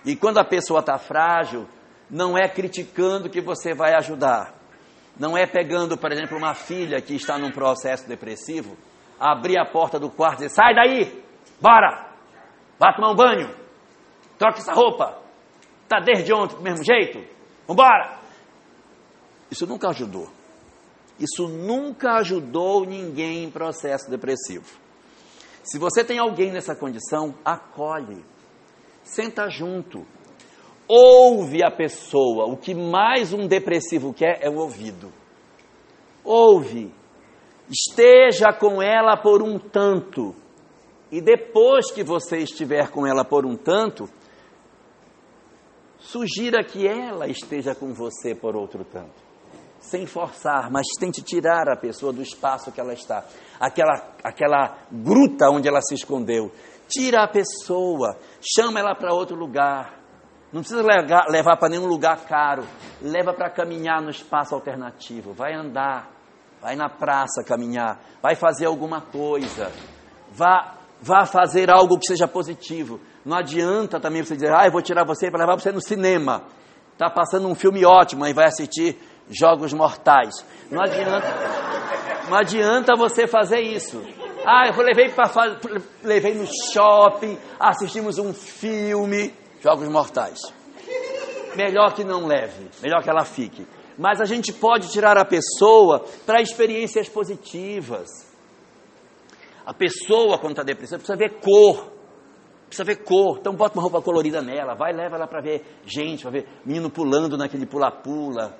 [0.05, 1.67] E quando a pessoa está frágil,
[2.09, 4.57] não é criticando que você vai ajudar,
[5.17, 8.77] Não é pegando, por exemplo, uma filha que está num processo depressivo,
[9.19, 11.23] abrir a porta do quarto e dizer: sai daí,
[11.59, 12.07] bora,
[12.79, 13.53] vá tomar um banho,
[14.37, 15.21] troca essa roupa,
[15.89, 17.21] tá desde ontem do mesmo jeito,
[17.67, 18.17] vambora.
[19.51, 20.29] Isso nunca ajudou.
[21.19, 24.65] Isso nunca ajudou ninguém em processo depressivo.
[25.63, 28.23] Se você tem alguém nessa condição, acolhe,
[29.03, 30.05] senta junto,
[30.87, 32.45] ouve a pessoa.
[32.45, 35.11] O que mais um depressivo quer é o ouvido.
[36.23, 36.91] Ouve,
[37.69, 40.35] esteja com ela por um tanto.
[41.11, 44.07] E depois que você estiver com ela por um tanto,
[45.97, 49.28] sugira que ela esteja com você por outro tanto
[49.79, 53.23] sem forçar, mas tente tirar a pessoa do espaço que ela está,
[53.59, 56.51] aquela, aquela gruta onde ela se escondeu.
[56.87, 59.99] Tira a pessoa, chama ela para outro lugar.
[60.51, 60.81] Não precisa
[61.29, 62.63] levar, para nenhum lugar caro,
[63.01, 65.31] leva para caminhar no espaço alternativo.
[65.31, 66.09] Vai andar,
[66.59, 69.71] vai na praça caminhar, vai fazer alguma coisa,
[70.31, 72.99] vá, vá fazer algo que seja positivo.
[73.23, 76.43] Não adianta também você dizer, ah, eu vou tirar você para levar você no cinema.
[76.93, 78.97] Está passando um filme ótimo, aí vai assistir
[79.29, 80.45] jogos mortais.
[80.71, 81.27] Não adianta,
[82.29, 84.01] não adianta você fazer isso.
[84.45, 85.29] Ah, eu levei para
[86.03, 90.39] levei no shopping, assistimos um filme, jogos mortais.
[91.55, 93.67] Melhor que não leve, melhor que ela fique.
[93.97, 98.07] Mas a gente pode tirar a pessoa para experiências positivas.
[99.65, 101.91] A pessoa, quando está depressiva, precisa ver cor.
[102.67, 103.39] Precisa ver cor.
[103.39, 106.89] Então bota uma roupa colorida nela, vai, leva ela para ver gente, para ver menino
[106.89, 108.57] pulando naquele pula-pula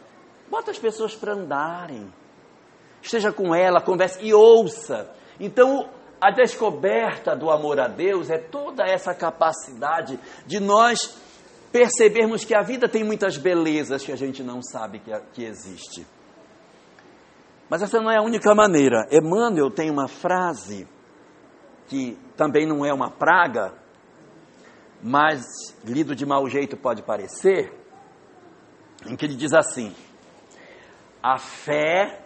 [0.49, 2.11] Bota as pessoas para andarem.
[3.01, 5.09] Esteja com ela, converse e ouça.
[5.39, 11.17] Então, a descoberta do amor a Deus é toda essa capacidade de nós
[11.71, 16.05] percebermos que a vida tem muitas belezas que a gente não sabe que, que existe.
[17.69, 19.07] Mas essa não é a única maneira.
[19.11, 20.87] Emmanuel tem uma frase
[21.87, 23.73] que também não é uma praga,
[25.01, 25.45] mas
[25.85, 27.71] lido de mau jeito pode parecer,
[29.07, 29.95] em que ele diz assim:
[31.21, 32.21] a fé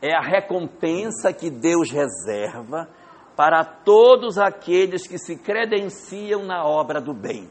[0.00, 2.88] é a recompensa que Deus reserva
[3.36, 7.48] para todos aqueles que se credenciam na obra do bem.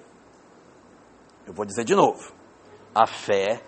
[1.47, 2.33] Eu vou dizer de novo.
[2.93, 3.61] A fé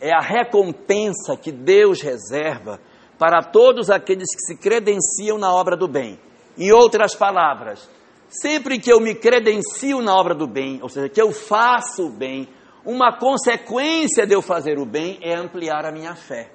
[0.00, 2.80] é a recompensa que Deus reserva
[3.18, 6.18] para todos aqueles que se credenciam na obra do bem.
[6.56, 7.88] Em outras palavras,
[8.28, 12.10] sempre que eu me credencio na obra do bem, ou seja, que eu faço o
[12.10, 12.48] bem,
[12.84, 16.50] uma consequência de eu fazer o bem é ampliar a minha fé.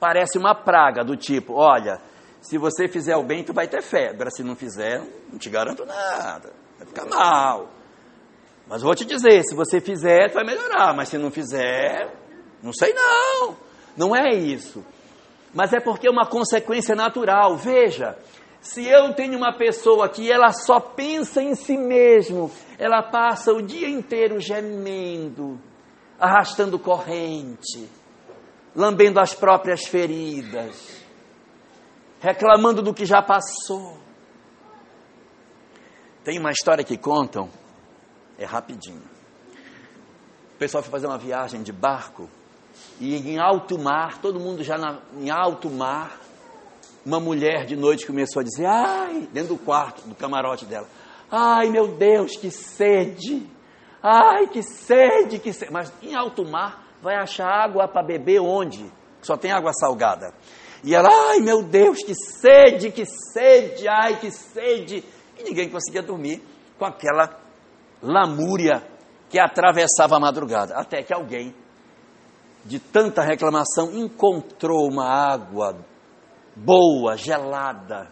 [0.00, 2.00] Parece uma praga do tipo, olha,
[2.40, 4.10] se você fizer o bem, tu vai ter fé.
[4.10, 6.52] Agora, se não fizer, não te garanto nada.
[6.76, 7.68] Vai ficar mal.
[8.66, 10.92] Mas vou te dizer, se você fizer, tu vai melhorar.
[10.94, 12.12] Mas se não fizer,
[12.60, 13.56] não sei não.
[13.96, 14.84] Não é isso.
[15.54, 17.56] Mas é porque é uma consequência natural.
[17.56, 18.16] Veja,
[18.62, 22.48] se eu tenho uma pessoa que ela só pensa em si mesmo,
[22.78, 25.60] ela passa o dia inteiro gemendo,
[26.18, 27.88] arrastando corrente,
[28.74, 31.04] lambendo as próprias feridas,
[32.20, 33.98] reclamando do que já passou.
[36.22, 37.50] Tem uma história que contam,
[38.38, 39.02] é rapidinho.
[40.54, 42.30] O pessoal foi fazer uma viagem de barco
[43.00, 46.21] e em alto mar, todo mundo já na, em alto mar,
[47.04, 50.86] uma mulher de noite começou a dizer, ai, dentro do quarto, do camarote dela,
[51.30, 53.46] ai meu Deus, que sede,
[54.02, 55.72] ai que sede, que sede.
[55.72, 58.90] Mas em alto mar vai achar água para beber onde?
[59.20, 60.32] Só tem água salgada.
[60.84, 65.04] E ela, ai meu Deus, que sede, que sede, ai que sede.
[65.38, 66.42] E ninguém conseguia dormir
[66.78, 67.38] com aquela
[68.02, 68.82] lamúria
[69.28, 70.74] que atravessava a madrugada.
[70.74, 71.54] Até que alguém,
[72.64, 75.76] de tanta reclamação, encontrou uma água
[76.56, 78.10] boa, gelada,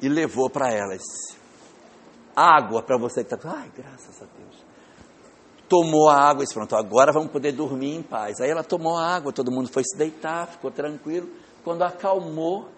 [0.00, 1.02] e levou para elas
[2.36, 3.50] água para você que está.
[3.50, 4.66] Ai, graças a Deus.
[5.68, 8.40] Tomou a água e disse: Pronto, agora vamos poder dormir em paz.
[8.40, 11.28] Aí ela tomou a água, todo mundo foi se deitar, ficou tranquilo.
[11.64, 12.68] Quando acalmou,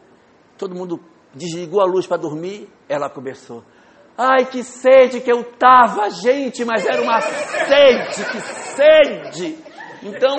[0.56, 1.00] todo mundo
[1.34, 3.62] desligou a luz para dormir, ela começou.
[4.16, 9.58] Ai, que sede que eu tava, gente, mas era uma sede, que sede.
[10.02, 10.36] Então,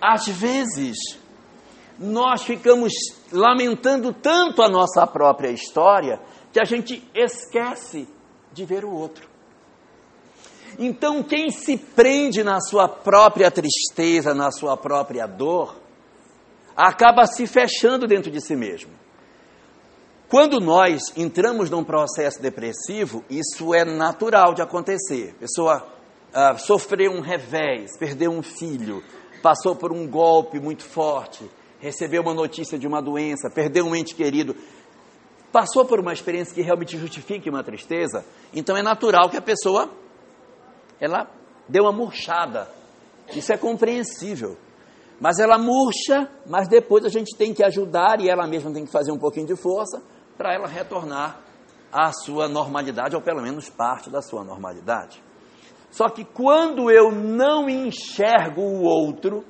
[0.00, 0.96] Às vezes,
[1.98, 2.92] nós ficamos
[3.32, 6.20] lamentando tanto a nossa própria história
[6.52, 8.08] que a gente esquece
[8.52, 9.28] de ver o outro.
[10.78, 15.76] Então, quem se prende na sua própria tristeza, na sua própria dor,
[16.76, 18.92] acaba se fechando dentro de si mesmo.
[20.28, 25.34] Quando nós entramos num processo depressivo, isso é natural de acontecer.
[25.36, 25.86] A pessoa
[26.28, 29.02] uh, sofreu um revés, perdeu um filho,
[29.42, 31.48] passou por um golpe muito forte,
[31.80, 34.56] recebeu uma notícia de uma doença, perdeu um ente querido,
[35.52, 39.90] passou por uma experiência que realmente justifique uma tristeza, então é natural que a pessoa
[41.00, 41.28] ela
[41.68, 42.68] deu uma murchada.
[43.34, 44.56] Isso é compreensível.
[45.20, 48.92] Mas ela murcha, mas depois a gente tem que ajudar e ela mesma tem que
[48.92, 50.00] fazer um pouquinho de força
[50.36, 51.40] para ela retornar
[51.92, 55.22] à sua normalidade, ou pelo menos parte da sua normalidade.
[55.90, 59.44] Só que quando eu não enxergo o outro,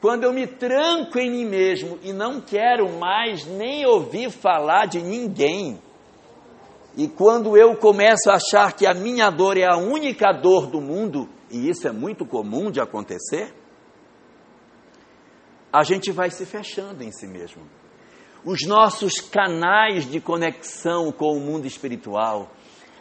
[0.00, 5.00] quando eu me tranco em mim mesmo e não quero mais nem ouvir falar de
[5.02, 5.80] ninguém,
[6.96, 10.80] e quando eu começo a achar que a minha dor é a única dor do
[10.80, 13.52] mundo, e isso é muito comum de acontecer,
[15.72, 17.62] a gente vai se fechando em si mesmo.
[18.44, 22.52] Os nossos canais de conexão com o mundo espiritual,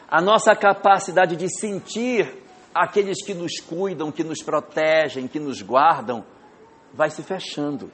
[0.10, 2.43] a nossa capacidade de sentir
[2.74, 6.26] aqueles que nos cuidam, que nos protegem, que nos guardam,
[6.94, 7.92] vai se fechando.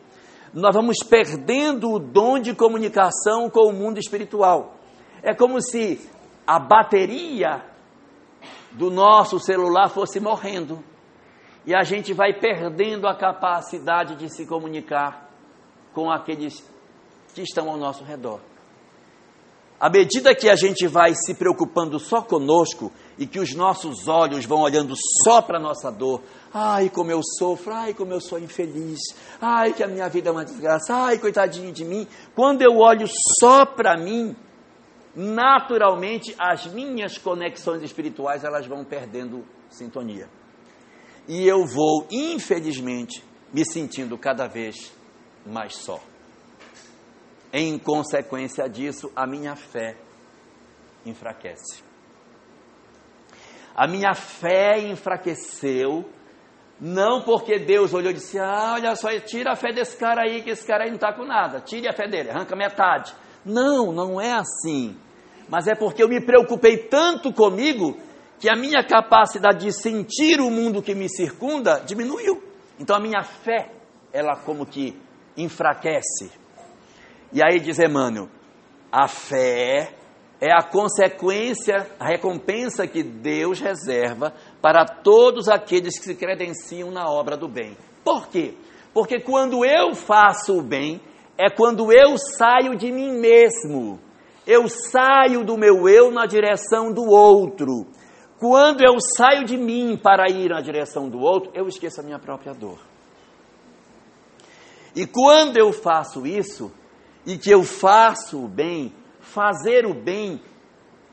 [0.54, 4.76] Nós vamos perdendo o dom de comunicação com o mundo espiritual.
[5.22, 6.10] É como se
[6.48, 7.64] a bateria
[8.72, 10.84] do nosso celular fosse morrendo
[11.66, 15.30] e a gente vai perdendo a capacidade de se comunicar
[15.94, 16.64] com aqueles
[17.34, 18.40] que estão ao nosso redor.
[19.80, 24.46] À medida que a gente vai se preocupando só conosco e que os nossos olhos
[24.46, 28.40] vão olhando só para a nossa dor, ai como eu sofro, ai como eu sou
[28.40, 29.00] infeliz,
[29.42, 33.06] ai que a minha vida é uma desgraça, ai coitadinho de mim, quando eu olho
[33.40, 34.34] só para mim,
[35.14, 40.30] naturalmente as minhas conexões espirituais elas vão perdendo sintonia.
[41.28, 43.22] E eu vou, infelizmente,
[43.54, 44.94] me sentindo cada vez
[45.46, 46.00] mais só.
[47.52, 49.98] Em consequência disso, a minha fé
[51.06, 51.89] enfraquece.
[53.80, 56.04] A minha fé enfraqueceu,
[56.82, 60.42] não porque Deus olhou e disse: Ah, olha só, tira a fé desse cara aí,
[60.42, 63.14] que esse cara aí não está com nada, tire a fé dele, arranca metade.
[63.46, 64.98] Não, não é assim.
[65.48, 67.98] Mas é porque eu me preocupei tanto comigo
[68.38, 72.44] que a minha capacidade de sentir o mundo que me circunda diminuiu.
[72.78, 73.72] Então a minha fé,
[74.12, 74.94] ela como que
[75.38, 76.30] enfraquece.
[77.32, 78.28] E aí diz Emmanuel,
[78.92, 79.94] a fé
[80.42, 87.10] é a consequência, a recompensa que Deus reserva para todos aqueles que se credenciam na
[87.10, 87.76] obra do bem.
[88.04, 88.56] Por quê?
[88.94, 91.02] Porque quando eu faço o bem,
[91.38, 94.00] é quando eu saio de mim mesmo.
[94.48, 97.86] Eu saio do meu eu na direção do outro.
[98.40, 102.18] Quando eu saio de mim para ir na direção do outro, eu esqueço a minha
[102.18, 102.80] própria dor.
[104.96, 106.72] E quando eu faço isso,
[107.26, 108.94] e que eu faço o bem,
[109.30, 110.42] fazer o bem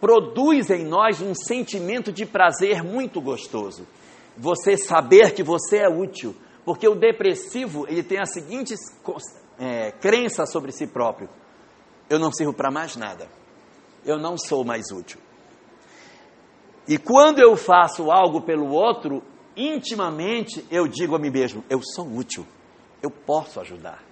[0.01, 3.87] produz em nós um sentimento de prazer muito gostoso.
[4.37, 8.75] Você saber que você é útil, porque o depressivo ele tem a seguinte
[9.59, 11.29] é, crença sobre si próprio:
[12.11, 13.29] eu não sirvo para mais nada,
[14.05, 15.21] eu não sou mais útil.
[16.89, 19.23] E quando eu faço algo pelo outro,
[19.57, 22.47] intimamente eu digo a mim mesmo: eu sou útil,
[23.03, 24.03] eu posso ajudar,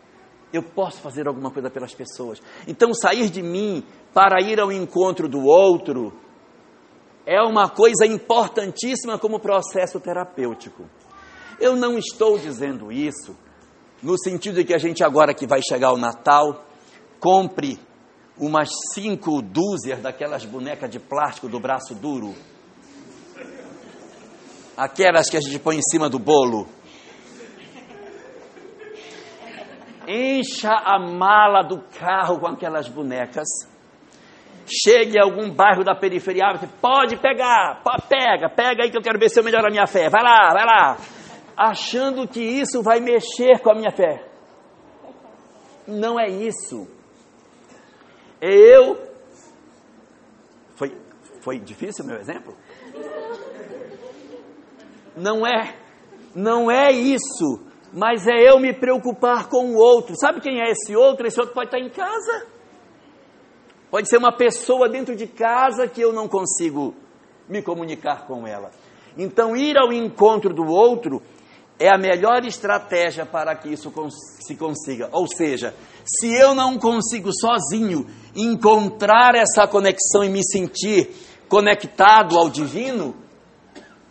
[0.56, 2.40] eu posso fazer alguma coisa pelas pessoas.
[2.66, 6.12] Então, sair de mim para ir ao encontro do outro
[7.26, 10.84] é uma coisa importantíssima como processo terapêutico.
[11.58, 13.36] Eu não estou dizendo isso
[14.02, 16.66] no sentido de que a gente agora que vai chegar o Natal,
[17.18, 17.78] compre
[18.38, 22.34] umas cinco dúzias daquelas bonecas de plástico do braço duro
[24.76, 26.66] aquelas que a gente põe em cima do bolo.
[30.08, 33.46] Encha a mala do carro com aquelas bonecas.
[34.66, 39.18] Chegue a algum bairro da periferia, você pode pegar, pega, pega aí que eu quero
[39.18, 40.08] ver se eu melhoro a minha fé.
[40.08, 40.96] Vai lá, vai lá.
[41.56, 44.24] Achando que isso vai mexer com a minha fé.
[45.86, 46.88] Não é isso.
[48.40, 48.96] Eu.
[50.76, 50.96] Foi,
[51.40, 52.56] foi difícil o meu exemplo?
[55.16, 55.76] Não é,
[56.34, 57.60] não é isso,
[57.94, 60.16] mas é eu me preocupar com o outro.
[60.16, 61.26] Sabe quem é esse outro?
[61.26, 62.46] Esse outro pode estar em casa.
[63.88, 66.92] Pode ser uma pessoa dentro de casa que eu não consigo
[67.48, 68.72] me comunicar com ela.
[69.16, 71.22] Então, ir ao encontro do outro
[71.78, 73.92] é a melhor estratégia para que isso
[74.40, 75.08] se consiga.
[75.12, 75.72] Ou seja,
[76.04, 81.10] se eu não consigo sozinho encontrar essa conexão e me sentir
[81.48, 83.14] conectado ao divino,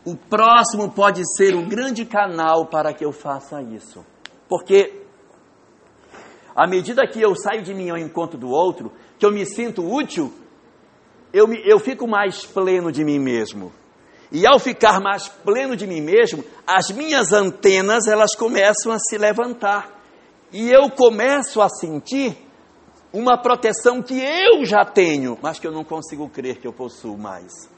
[0.05, 4.05] o próximo pode ser um grande canal para que eu faça isso.
[4.49, 5.03] Porque
[6.55, 9.83] à medida que eu saio de mim ao encontro do outro, que eu me sinto
[9.83, 10.31] útil,
[11.31, 13.71] eu, me, eu fico mais pleno de mim mesmo.
[14.31, 19.17] E ao ficar mais pleno de mim mesmo, as minhas antenas elas começam a se
[19.17, 19.89] levantar.
[20.51, 22.37] E eu começo a sentir
[23.11, 27.17] uma proteção que eu já tenho, mas que eu não consigo crer que eu possuo
[27.17, 27.72] mais.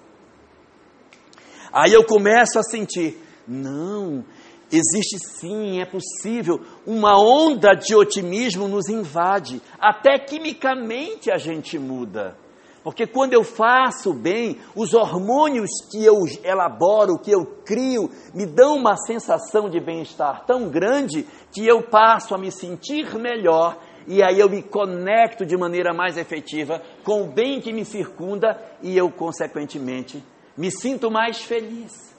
[1.76, 4.24] Aí eu começo a sentir, não,
[4.72, 6.62] existe sim, é possível.
[6.88, 12.38] Uma onda de otimismo nos invade, até quimicamente a gente muda.
[12.82, 16.16] Porque quando eu faço bem, os hormônios que eu
[16.46, 22.34] elaboro, que eu crio, me dão uma sensação de bem-estar tão grande que eu passo
[22.34, 27.28] a me sentir melhor e aí eu me conecto de maneira mais efetiva com o
[27.28, 30.24] bem que me circunda e eu, consequentemente,
[30.58, 32.14] me sinto mais feliz.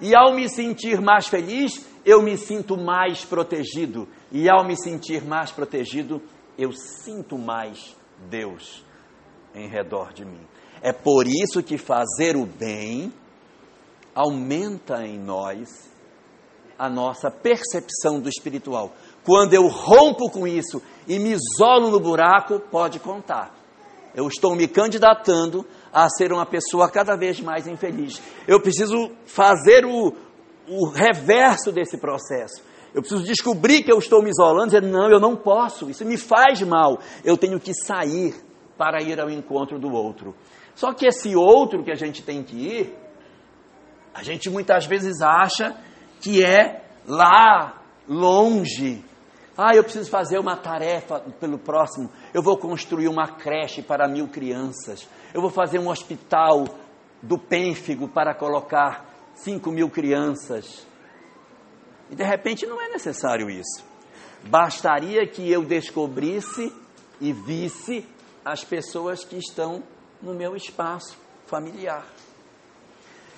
[0.00, 4.08] E ao me sentir mais feliz, eu me sinto mais protegido.
[4.30, 6.22] E ao me sentir mais protegido,
[6.56, 7.96] eu sinto mais
[8.28, 8.84] Deus
[9.54, 10.46] em redor de mim.
[10.80, 13.12] É por isso que fazer o bem
[14.14, 15.88] aumenta em nós
[16.78, 18.92] a nossa percepção do espiritual.
[19.24, 23.52] Quando eu rompo com isso e me isolo no buraco, pode contar.
[24.14, 25.66] Eu estou me candidatando
[26.04, 28.20] a ser uma pessoa cada vez mais infeliz.
[28.46, 30.12] Eu preciso fazer o,
[30.68, 32.62] o reverso desse processo.
[32.94, 36.16] Eu preciso descobrir que eu estou me isolando, dizer, não, eu não posso, isso me
[36.16, 36.98] faz mal.
[37.24, 38.34] Eu tenho que sair
[38.76, 40.34] para ir ao encontro do outro.
[40.74, 42.98] Só que esse outro que a gente tem que ir,
[44.14, 45.76] a gente muitas vezes acha
[46.20, 49.04] que é lá longe.
[49.56, 52.08] Ah, eu preciso fazer uma tarefa pelo próximo.
[52.32, 55.08] Eu vou construir uma creche para mil crianças.
[55.34, 56.64] Eu vou fazer um hospital
[57.22, 60.86] do pênfigo para colocar cinco mil crianças.
[62.10, 63.84] E de repente não é necessário isso.
[64.44, 66.72] Bastaria que eu descobrisse
[67.20, 68.06] e visse
[68.44, 69.82] as pessoas que estão
[70.22, 72.04] no meu espaço familiar.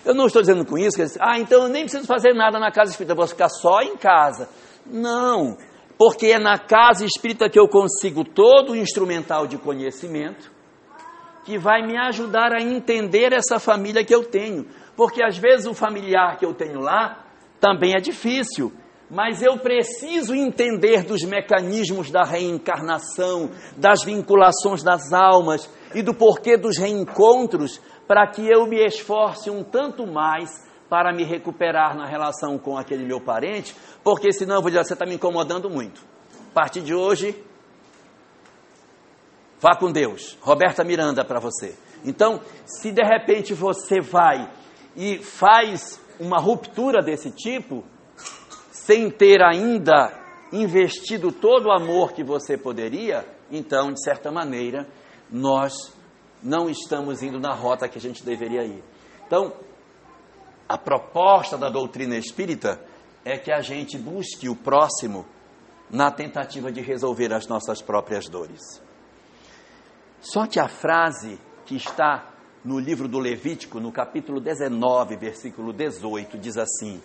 [0.04, 2.70] Eu não estou dizendo com isso que ah, então eu nem preciso fazer nada na
[2.70, 4.48] casa espírita, eu vou ficar só em casa.
[4.86, 5.58] Não,
[5.98, 10.50] porque é na casa espírita que eu consigo todo o instrumental de conhecimento
[11.44, 14.66] que vai me ajudar a entender essa família que eu tenho.
[14.96, 17.24] Porque às vezes o familiar que eu tenho lá
[17.60, 18.72] também é difícil
[19.10, 26.56] mas eu preciso entender dos mecanismos da reencarnação, das vinculações das almas e do porquê
[26.56, 30.48] dos reencontros, para que eu me esforce um tanto mais
[30.88, 33.74] para me recuperar na relação com aquele meu parente,
[34.04, 36.00] porque senão eu vou dizer, você está me incomodando muito.
[36.50, 37.34] A partir de hoje,
[39.60, 40.36] vá com Deus.
[40.40, 41.76] Roberta Miranda para você.
[42.04, 44.50] Então, se de repente você vai
[44.96, 47.84] e faz uma ruptura desse tipo,
[48.72, 50.18] sem ter ainda
[50.52, 54.86] investido todo o amor que você poderia, então, de certa maneira,
[55.30, 55.72] nós
[56.42, 58.82] não estamos indo na rota que a gente deveria ir.
[59.26, 59.52] Então,
[60.68, 62.80] a proposta da doutrina espírita
[63.24, 65.26] é que a gente busque o próximo
[65.90, 68.60] na tentativa de resolver as nossas próprias dores.
[70.20, 72.30] Só que a frase que está
[72.64, 77.00] no livro do Levítico, no capítulo 19, versículo 18, diz assim: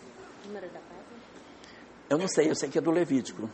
[2.09, 3.49] eu não sei, eu sei que é do Levítico.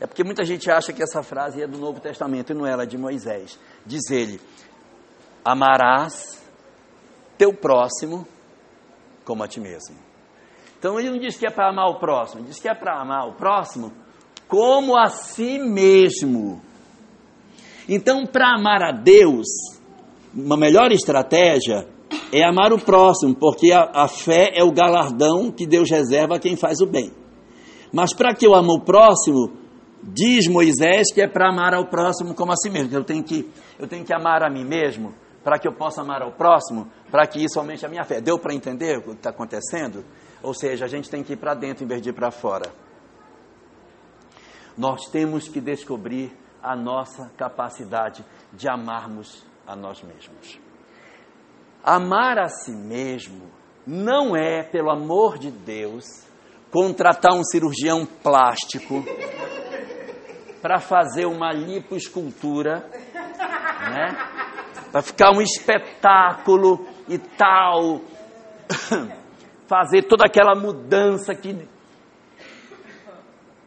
[0.00, 2.72] É porque muita gente acha que essa frase é do Novo Testamento e não é,
[2.72, 3.58] ela é de Moisés.
[3.84, 4.40] Diz ele:
[5.44, 6.42] Amarás
[7.36, 8.26] teu próximo
[9.24, 9.96] como a ti mesmo.
[10.78, 13.28] Então ele não diz que é para amar o próximo, diz que é para amar
[13.28, 13.92] o próximo
[14.46, 16.62] como a si mesmo.
[17.88, 19.46] Então, para amar a Deus,
[20.34, 21.86] uma melhor estratégia
[22.32, 26.38] é amar o próximo, porque a, a fé é o galardão que Deus reserva a
[26.38, 27.12] quem faz o bem.
[27.92, 29.52] Mas para que eu amo o próximo,
[30.02, 32.94] diz Moisés que é para amar ao próximo como a si mesmo.
[32.94, 36.20] Eu tenho que, eu tenho que amar a mim mesmo para que eu possa amar
[36.20, 38.20] ao próximo, para que isso aumente a minha fé.
[38.20, 40.04] Deu para entender o que está acontecendo?
[40.42, 42.70] Ou seja, a gente tem que ir para dentro em vez de ir para fora.
[44.76, 46.36] Nós temos que descobrir
[46.68, 50.60] a nossa capacidade de amarmos a nós mesmos.
[51.82, 53.50] Amar a si mesmo
[53.86, 56.04] não é, pelo amor de Deus,
[56.70, 59.02] contratar um cirurgião plástico
[60.60, 62.86] para fazer uma lipoescultura,
[63.90, 64.08] né?
[64.92, 68.02] Para ficar um espetáculo e tal,
[69.66, 71.66] fazer toda aquela mudança que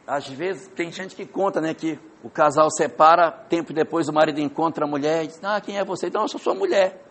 [0.05, 4.39] às vezes tem gente que conta, né, que o casal separa, tempo depois o marido
[4.39, 7.03] encontra a mulher e diz: "Ah, quem é você?" "Não, eu sou sua mulher."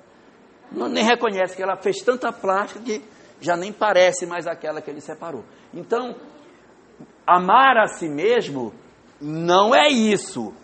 [0.70, 3.02] Não, nem reconhece que ela fez tanta plástica que
[3.40, 5.44] já nem parece mais aquela que ele separou.
[5.74, 6.14] Então,
[7.26, 8.72] amar a si mesmo
[9.20, 10.54] não é isso.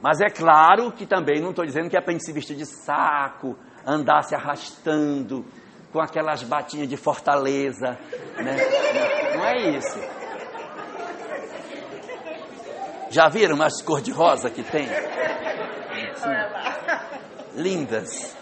[0.00, 2.56] Mas é claro que também não estou dizendo que é para a gente se vestir
[2.56, 5.44] de saco, andar se arrastando,
[5.92, 7.98] com aquelas batinhas de fortaleza,
[8.36, 8.56] né?
[9.34, 10.25] Não é isso.
[13.10, 14.86] Já viram as cor de rosa que tem?
[14.86, 16.36] Sim.
[17.54, 18.36] Lindas.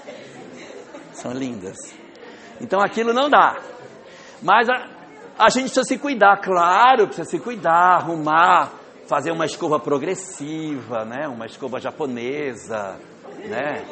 [1.12, 1.76] São lindas.
[2.60, 3.56] Então aquilo não dá.
[4.42, 4.88] Mas a,
[5.38, 8.72] a gente precisa se cuidar, claro, precisa se cuidar, arrumar,
[9.06, 11.28] fazer uma escova progressiva, né?
[11.28, 12.98] Uma escova japonesa,
[13.44, 13.84] né?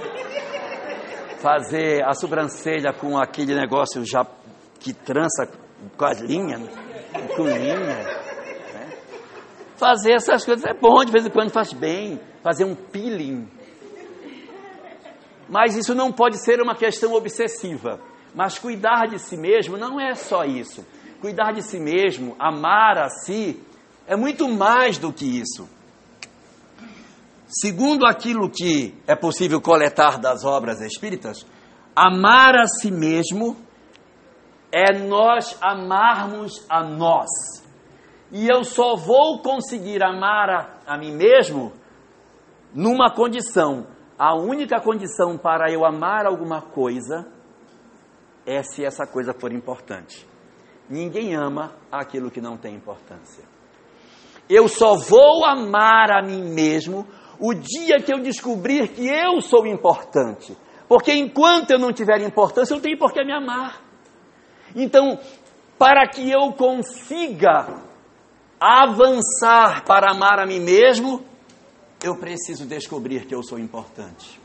[1.41, 4.25] Fazer a sobrancelha com aquele negócio já
[4.79, 5.49] que trança
[5.97, 6.61] com as linhas,
[7.37, 8.22] com linha.
[9.83, 12.21] Fazer essas coisas é bom, de vez em quando faz bem.
[12.41, 13.49] Fazer um peeling.
[15.49, 17.99] Mas isso não pode ser uma questão obsessiva.
[18.33, 20.87] Mas cuidar de si mesmo não é só isso.
[21.21, 23.61] Cuidar de si mesmo, amar a si,
[24.07, 25.69] é muito mais do que isso.
[27.49, 31.45] Segundo aquilo que é possível coletar das obras espíritas,
[31.97, 33.57] amar a si mesmo
[34.71, 37.62] é nós amarmos a nós.
[38.33, 41.73] E eu só vou conseguir amar a, a mim mesmo
[42.75, 43.87] numa condição.
[44.19, 47.27] A única condição para eu amar alguma coisa
[48.47, 50.27] é se essa coisa for importante.
[50.89, 53.45] Ninguém ama aquilo que não tem importância.
[54.49, 57.07] Eu só vou amar a mim mesmo
[57.39, 60.57] o dia que eu descobrir que eu sou importante.
[60.89, 63.81] Porque enquanto eu não tiver importância, eu não tenho por que me amar.
[64.75, 65.19] Então,
[65.79, 67.92] para que eu consiga
[68.63, 71.21] avançar para amar a mim mesmo,
[72.01, 74.41] eu preciso descobrir que eu sou importante.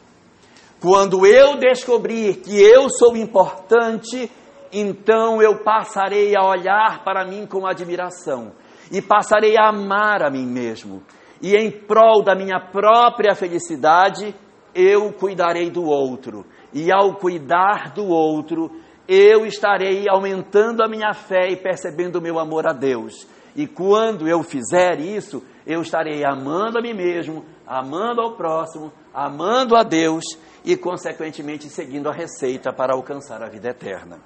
[0.81, 4.31] Quando eu descobrir que eu sou importante,
[4.73, 8.53] então eu passarei a olhar para mim com admiração
[8.91, 11.03] e passarei a amar a mim mesmo.
[11.39, 14.33] E em prol da minha própria felicidade,
[14.73, 16.43] eu cuidarei do outro.
[16.73, 18.71] E ao cuidar do outro,
[19.07, 23.27] eu estarei aumentando a minha fé e percebendo o meu amor a Deus.
[23.57, 29.75] E quando eu fizer isso, eu estarei amando a mim mesmo, amando ao próximo, amando
[29.75, 30.23] a Deus
[30.63, 34.19] e, consequentemente, seguindo a receita para alcançar a vida eterna.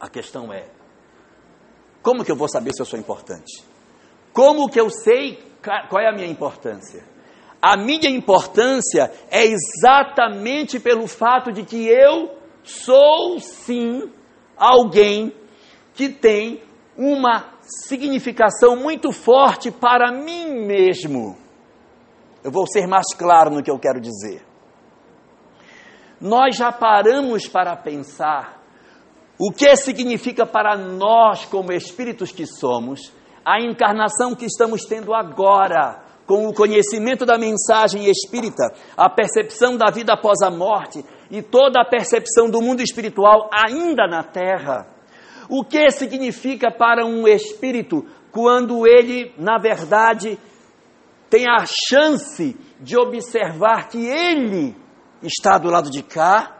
[0.00, 0.66] A questão é:
[2.02, 3.64] como que eu vou saber se eu sou importante?
[4.32, 5.38] Como que eu sei
[5.88, 7.04] qual é a minha importância?
[7.60, 14.10] A minha importância é exatamente pelo fato de que eu sou sim
[14.56, 15.32] alguém
[15.94, 16.64] que tem
[16.96, 21.36] uma significação muito forte para mim mesmo.
[22.42, 24.52] Eu vou ser mais claro no que eu quero dizer
[26.22, 28.62] nós já paramos para pensar
[29.36, 33.12] o que significa para nós, como espíritos que somos,
[33.44, 39.90] a encarnação que estamos tendo agora, com o conhecimento da mensagem espírita, a percepção da
[39.90, 44.86] vida após a morte e toda a percepção do mundo espiritual ainda na Terra.
[45.48, 50.38] O que significa para um espírito quando ele, na verdade,
[51.28, 54.74] tem a chance de observar que ele
[55.22, 56.58] está do lado de cá,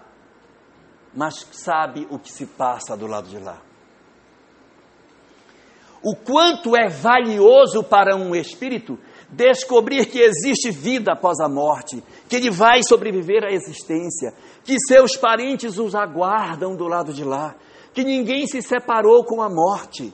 [1.15, 3.61] mas sabe o que se passa do lado de lá.
[6.03, 8.99] O quanto é valioso para um espírito
[9.31, 15.17] descobrir que existe vida após a morte, que ele vai sobreviver à existência, que seus
[15.17, 17.55] parentes os aguardam do lado de lá,
[17.93, 20.13] que ninguém se separou com a morte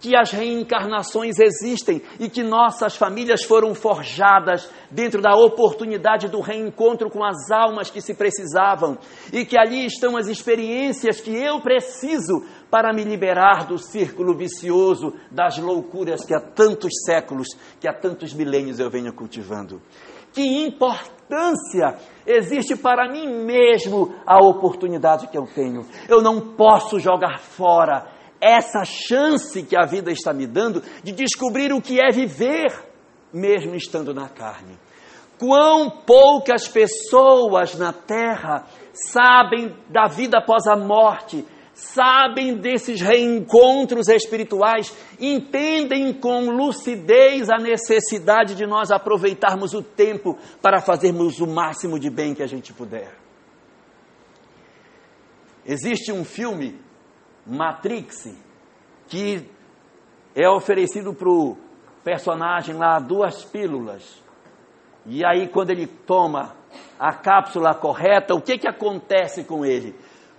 [0.00, 7.10] que as reencarnações existem e que nossas famílias foram forjadas dentro da oportunidade do reencontro
[7.10, 8.98] com as almas que se precisavam
[9.32, 15.14] e que ali estão as experiências que eu preciso para me liberar do círculo vicioso
[15.30, 17.48] das loucuras que há tantos séculos,
[17.80, 19.80] que há tantos milênios eu venho cultivando.
[20.36, 25.80] Que importância existe para mim mesmo a oportunidade que eu tenho.
[26.10, 28.06] Eu não posso jogar fora
[28.38, 32.70] essa chance que a vida está me dando de descobrir o que é viver,
[33.32, 34.78] mesmo estando na carne.
[35.38, 41.46] Quão poucas pessoas na terra sabem da vida após a morte,
[41.76, 50.80] sabem desses reencontros espirituais, entendem com lucidez a necessidade de nós aproveitarmos o tempo para
[50.80, 53.14] fazermos o máximo de bem que a gente puder.
[55.66, 56.80] Existe um filme
[57.46, 58.34] Matrix,
[59.06, 59.46] que
[60.34, 61.58] é oferecido para o
[62.02, 64.22] personagem lá duas pílulas.
[65.04, 66.56] E aí, quando ele toma
[66.98, 69.94] a cápsula correta, o que, que acontece com ele?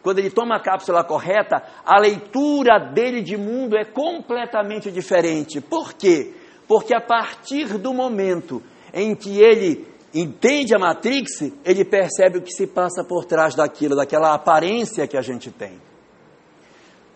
[0.07, 5.59] Quando ele toma a cápsula correta, a leitura dele de mundo é completamente diferente.
[5.59, 6.33] Por quê?
[6.65, 12.53] Porque a partir do momento em que ele entende a Matrix, ele percebe o que
[12.53, 15.77] se passa por trás daquilo, daquela aparência que a gente tem.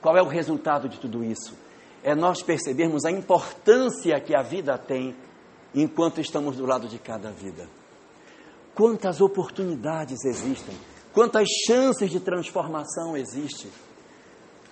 [0.02, 1.58] Qual é o resultado de tudo isso?
[2.04, 5.16] É nós percebermos a importância que a vida tem
[5.74, 7.70] enquanto estamos do lado de cada vida.
[8.76, 10.76] Quantas oportunidades existem,
[11.14, 13.72] quantas chances de transformação existem.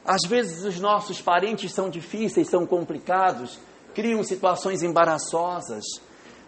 [0.06, 3.60] Às vezes os nossos parentes são difíceis, são complicados,
[3.94, 5.84] criam situações embaraçosas,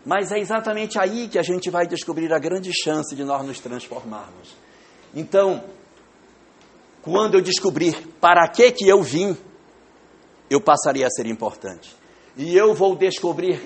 [0.06, 3.60] mas é exatamente aí que a gente vai descobrir a grande chance de nós nos
[3.60, 4.56] transformarmos.
[5.14, 5.64] Então,
[7.02, 9.38] quando eu descobrir para que que eu vim,
[10.50, 11.96] eu passaria a ser importante.
[12.36, 13.62] E eu vou descobrir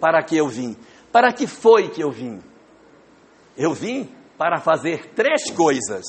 [0.00, 0.76] para que eu vim.
[1.10, 2.40] Para que foi que eu vim?
[3.56, 4.08] Eu vim
[4.38, 6.04] para fazer três coisas: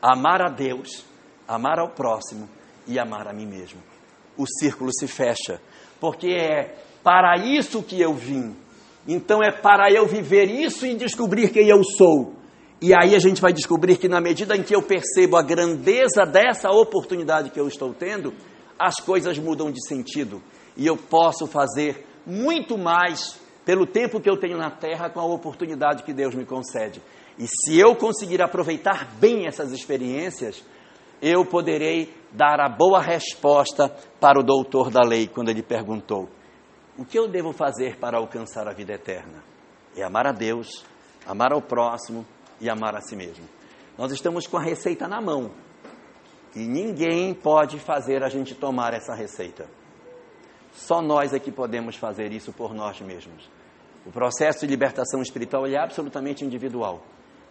[0.00, 1.04] amar a Deus,
[1.48, 2.48] amar ao próximo
[2.86, 3.80] e amar a mim mesmo.
[4.36, 5.60] O círculo se fecha,
[5.98, 8.54] porque é para isso que eu vim.
[9.06, 12.34] Então é para eu viver isso e descobrir quem eu sou.
[12.80, 16.24] E aí a gente vai descobrir que na medida em que eu percebo a grandeza
[16.26, 18.34] dessa oportunidade que eu estou tendo,
[18.78, 20.42] as coisas mudam de sentido
[20.76, 25.24] e eu posso fazer muito mais pelo tempo que eu tenho na terra com a
[25.24, 27.00] oportunidade que Deus me concede.
[27.38, 30.64] E se eu conseguir aproveitar bem essas experiências,
[31.20, 33.88] eu poderei dar a boa resposta
[34.20, 36.28] para o doutor da lei quando ele perguntou:
[36.96, 39.42] O que eu devo fazer para alcançar a vida eterna?
[39.96, 40.84] É amar a Deus,
[41.26, 42.26] amar ao próximo
[42.60, 43.44] e amar a si mesmo.
[43.96, 45.50] Nós estamos com a receita na mão.
[46.54, 49.66] E ninguém pode fazer a gente tomar essa receita.
[50.72, 53.48] Só nós é que podemos fazer isso por nós mesmos.
[54.06, 57.02] O processo de libertação espiritual é absolutamente individual.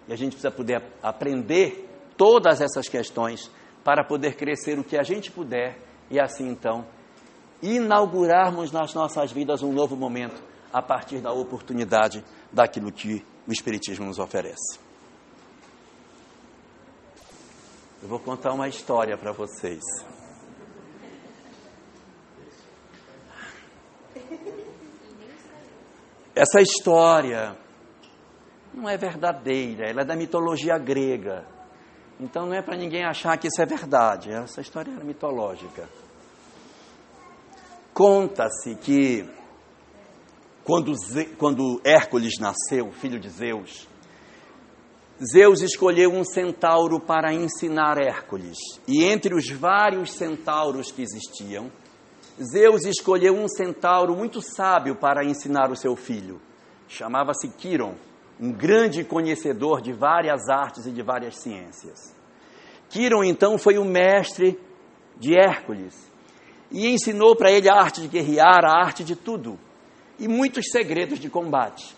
[0.08, 3.50] E a gente precisa poder aprender todas essas questões
[3.84, 5.78] para poder crescer o que a gente puder
[6.10, 6.86] e assim então
[7.62, 10.42] inaugurarmos nas nossas vidas um novo momento
[10.72, 14.80] a partir da oportunidade daquilo que o Espiritismo nos oferece.
[18.02, 19.82] Eu vou contar uma história para vocês.
[26.36, 27.56] Essa história
[28.74, 31.46] não é verdadeira, ela é da mitologia grega.
[32.20, 35.88] Então não é para ninguém achar que isso é verdade, essa história é mitológica.
[37.94, 39.30] Conta-se que
[40.64, 40.94] quando,
[41.38, 43.88] quando Hércules nasceu, filho de Zeus,
[45.32, 48.58] Zeus escolheu um centauro para ensinar Hércules.
[48.88, 51.72] E entre os vários centauros que existiam,
[52.42, 56.42] Zeus escolheu um centauro muito sábio para ensinar o seu filho.
[56.88, 57.96] Chamava-se Quiron,
[58.44, 62.14] um grande conhecedor de várias artes e de várias ciências.
[62.90, 64.60] Quiron, então, foi o mestre
[65.18, 66.12] de Hércules
[66.70, 69.58] e ensinou para ele a arte de guerrear, a arte de tudo
[70.20, 71.96] e muitos segredos de combate.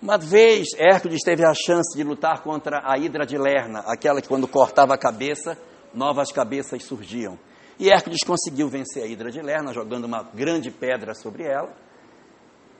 [0.00, 4.28] Uma vez Hércules teve a chance de lutar contra a Hidra de Lerna, aquela que
[4.28, 5.58] quando cortava a cabeça,
[5.92, 7.36] novas cabeças surgiam.
[7.80, 11.74] E Hércules conseguiu vencer a Hidra de Lerna, jogando uma grande pedra sobre ela.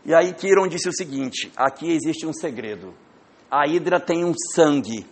[0.04, 2.94] E aí Quiron disse o seguinte: aqui existe um segredo.
[3.50, 5.06] A Hidra tem um sangue.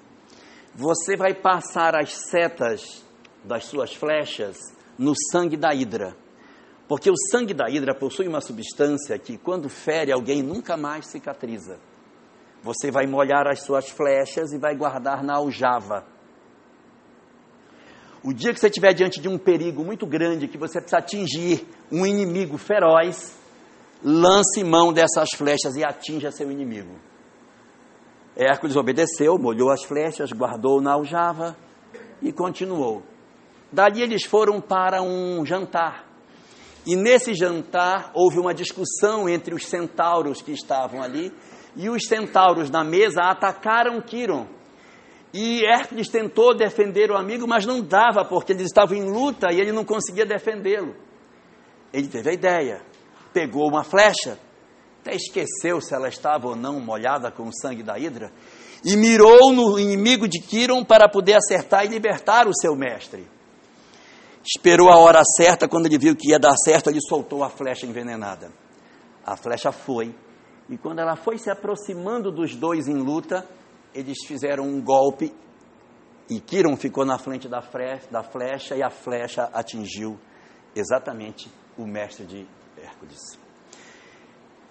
[0.74, 3.04] Você vai passar as setas
[3.44, 4.58] das suas flechas
[4.98, 6.16] no sangue da Hidra.
[6.88, 11.78] Porque o sangue da Hidra possui uma substância que, quando fere alguém, nunca mais cicatriza.
[12.62, 16.06] Você vai molhar as suas flechas e vai guardar na aljava.
[18.22, 21.66] O dia que você estiver diante de um perigo muito grande, que você precisa atingir
[21.90, 23.36] um inimigo feroz,
[24.04, 26.94] lance mão dessas flechas e atinja seu inimigo.
[28.36, 31.56] Hércules obedeceu, molhou as flechas, guardou na aljava
[32.20, 33.02] e continuou.
[33.70, 36.06] Dali eles foram para um jantar.
[36.86, 41.32] E nesse jantar houve uma discussão entre os centauros que estavam ali
[41.76, 44.46] e os centauros na mesa atacaram Quiron.
[45.32, 49.60] E Hércules tentou defender o amigo, mas não dava, porque eles estavam em luta e
[49.60, 50.94] ele não conseguia defendê-lo.
[51.92, 52.82] Ele teve a ideia,
[53.32, 54.38] pegou uma flecha,
[55.00, 58.32] até esqueceu se ela estava ou não molhada com o sangue da hidra,
[58.84, 63.26] e mirou no inimigo de Quiron para poder acertar e libertar o seu mestre.
[64.44, 67.86] Esperou a hora certa, quando ele viu que ia dar certo, ele soltou a flecha
[67.86, 68.50] envenenada.
[69.24, 70.12] A flecha foi
[70.68, 73.46] e quando ela foi se aproximando dos dois em luta,
[73.94, 75.34] eles fizeram um golpe
[76.30, 80.18] e Kiron ficou na frente da, flecha e a flecha atingiu
[80.74, 82.46] exatamente o mestre de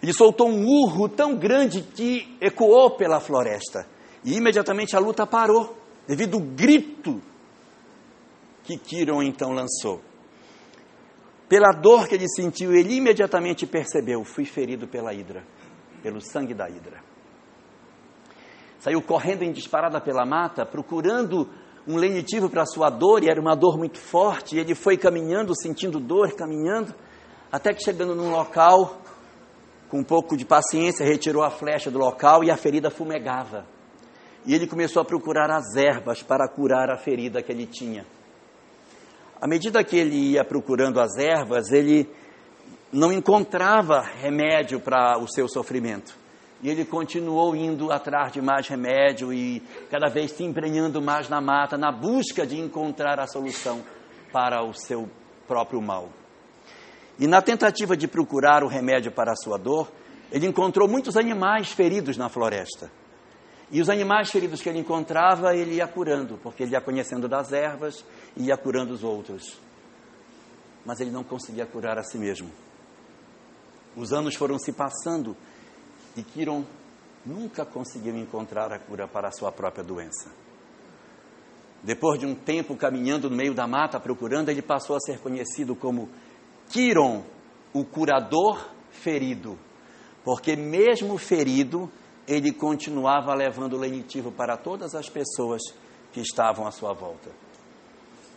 [0.02, 3.88] Ele soltou um urro tão grande que ecoou pela floresta.
[4.24, 5.78] E imediatamente a luta parou,
[6.08, 7.22] devido ao grito
[8.64, 10.02] que Kiron então lançou.
[11.48, 15.44] Pela dor que ele sentiu, ele imediatamente percebeu: fui ferido pela hidra
[16.02, 17.00] pelo sangue da hidra.
[18.80, 21.48] saiu correndo em disparada pela mata, procurando
[21.88, 26.00] um lenitivo para sua dor, e era uma dor muito forte, ele foi caminhando, sentindo
[26.00, 26.94] dor, caminhando,
[27.52, 29.02] até que chegando num local,
[29.90, 33.66] com um pouco de paciência, retirou a flecha do local e a ferida fumegava.
[34.46, 38.06] E ele começou a procurar as ervas para curar a ferida que ele tinha.
[39.40, 42.10] À medida que ele ia procurando as ervas, ele
[42.92, 46.16] não encontrava remédio para o seu sofrimento.
[46.64, 51.42] E ele continuou indo atrás de mais remédio e cada vez se emprenhando mais na
[51.42, 53.82] mata, na busca de encontrar a solução
[54.32, 55.10] para o seu
[55.48, 56.21] próprio mal.
[57.20, 59.92] E na tentativa de procurar o remédio para a sua dor,
[60.32, 62.90] ele encontrou muitos animais feridos na floresta.
[63.72, 67.54] E os animais feridos que ele encontrava, ele ia curando, porque ele ia conhecendo das
[67.54, 68.04] ervas
[68.36, 69.58] e ia curando os outros.
[70.86, 72.50] Mas ele não conseguia curar a si mesmo.
[73.96, 75.36] Os anos foram se passando
[76.16, 76.66] e Kiron
[77.26, 80.30] nunca conseguiu encontrar a cura para a sua própria doença.
[81.84, 85.76] Depois de um tempo caminhando no meio da mata procurando, ele passou a ser conhecido
[85.76, 86.10] como
[86.72, 87.24] Kiron,
[87.74, 89.58] o curador ferido,
[90.24, 91.92] porque mesmo ferido,
[92.28, 95.62] ele continuava levando lenitivo para todas as pessoas
[96.14, 97.30] que estavam à sua volta.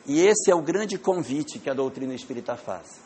[0.07, 3.05] E esse é o grande convite que a doutrina espírita faz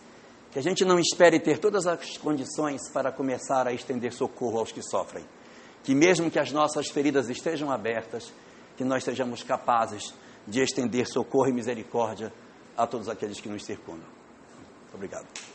[0.50, 4.72] que a gente não espere ter todas as condições para começar a estender socorro aos
[4.72, 5.24] que sofrem.
[5.84, 8.32] Que mesmo que as nossas feridas estejam abertas,
[8.76, 10.14] que nós sejamos capazes
[10.46, 12.32] de estender socorro e misericórdia
[12.76, 14.17] a todos aqueles que nos circundam.
[14.92, 15.38] Obrigado.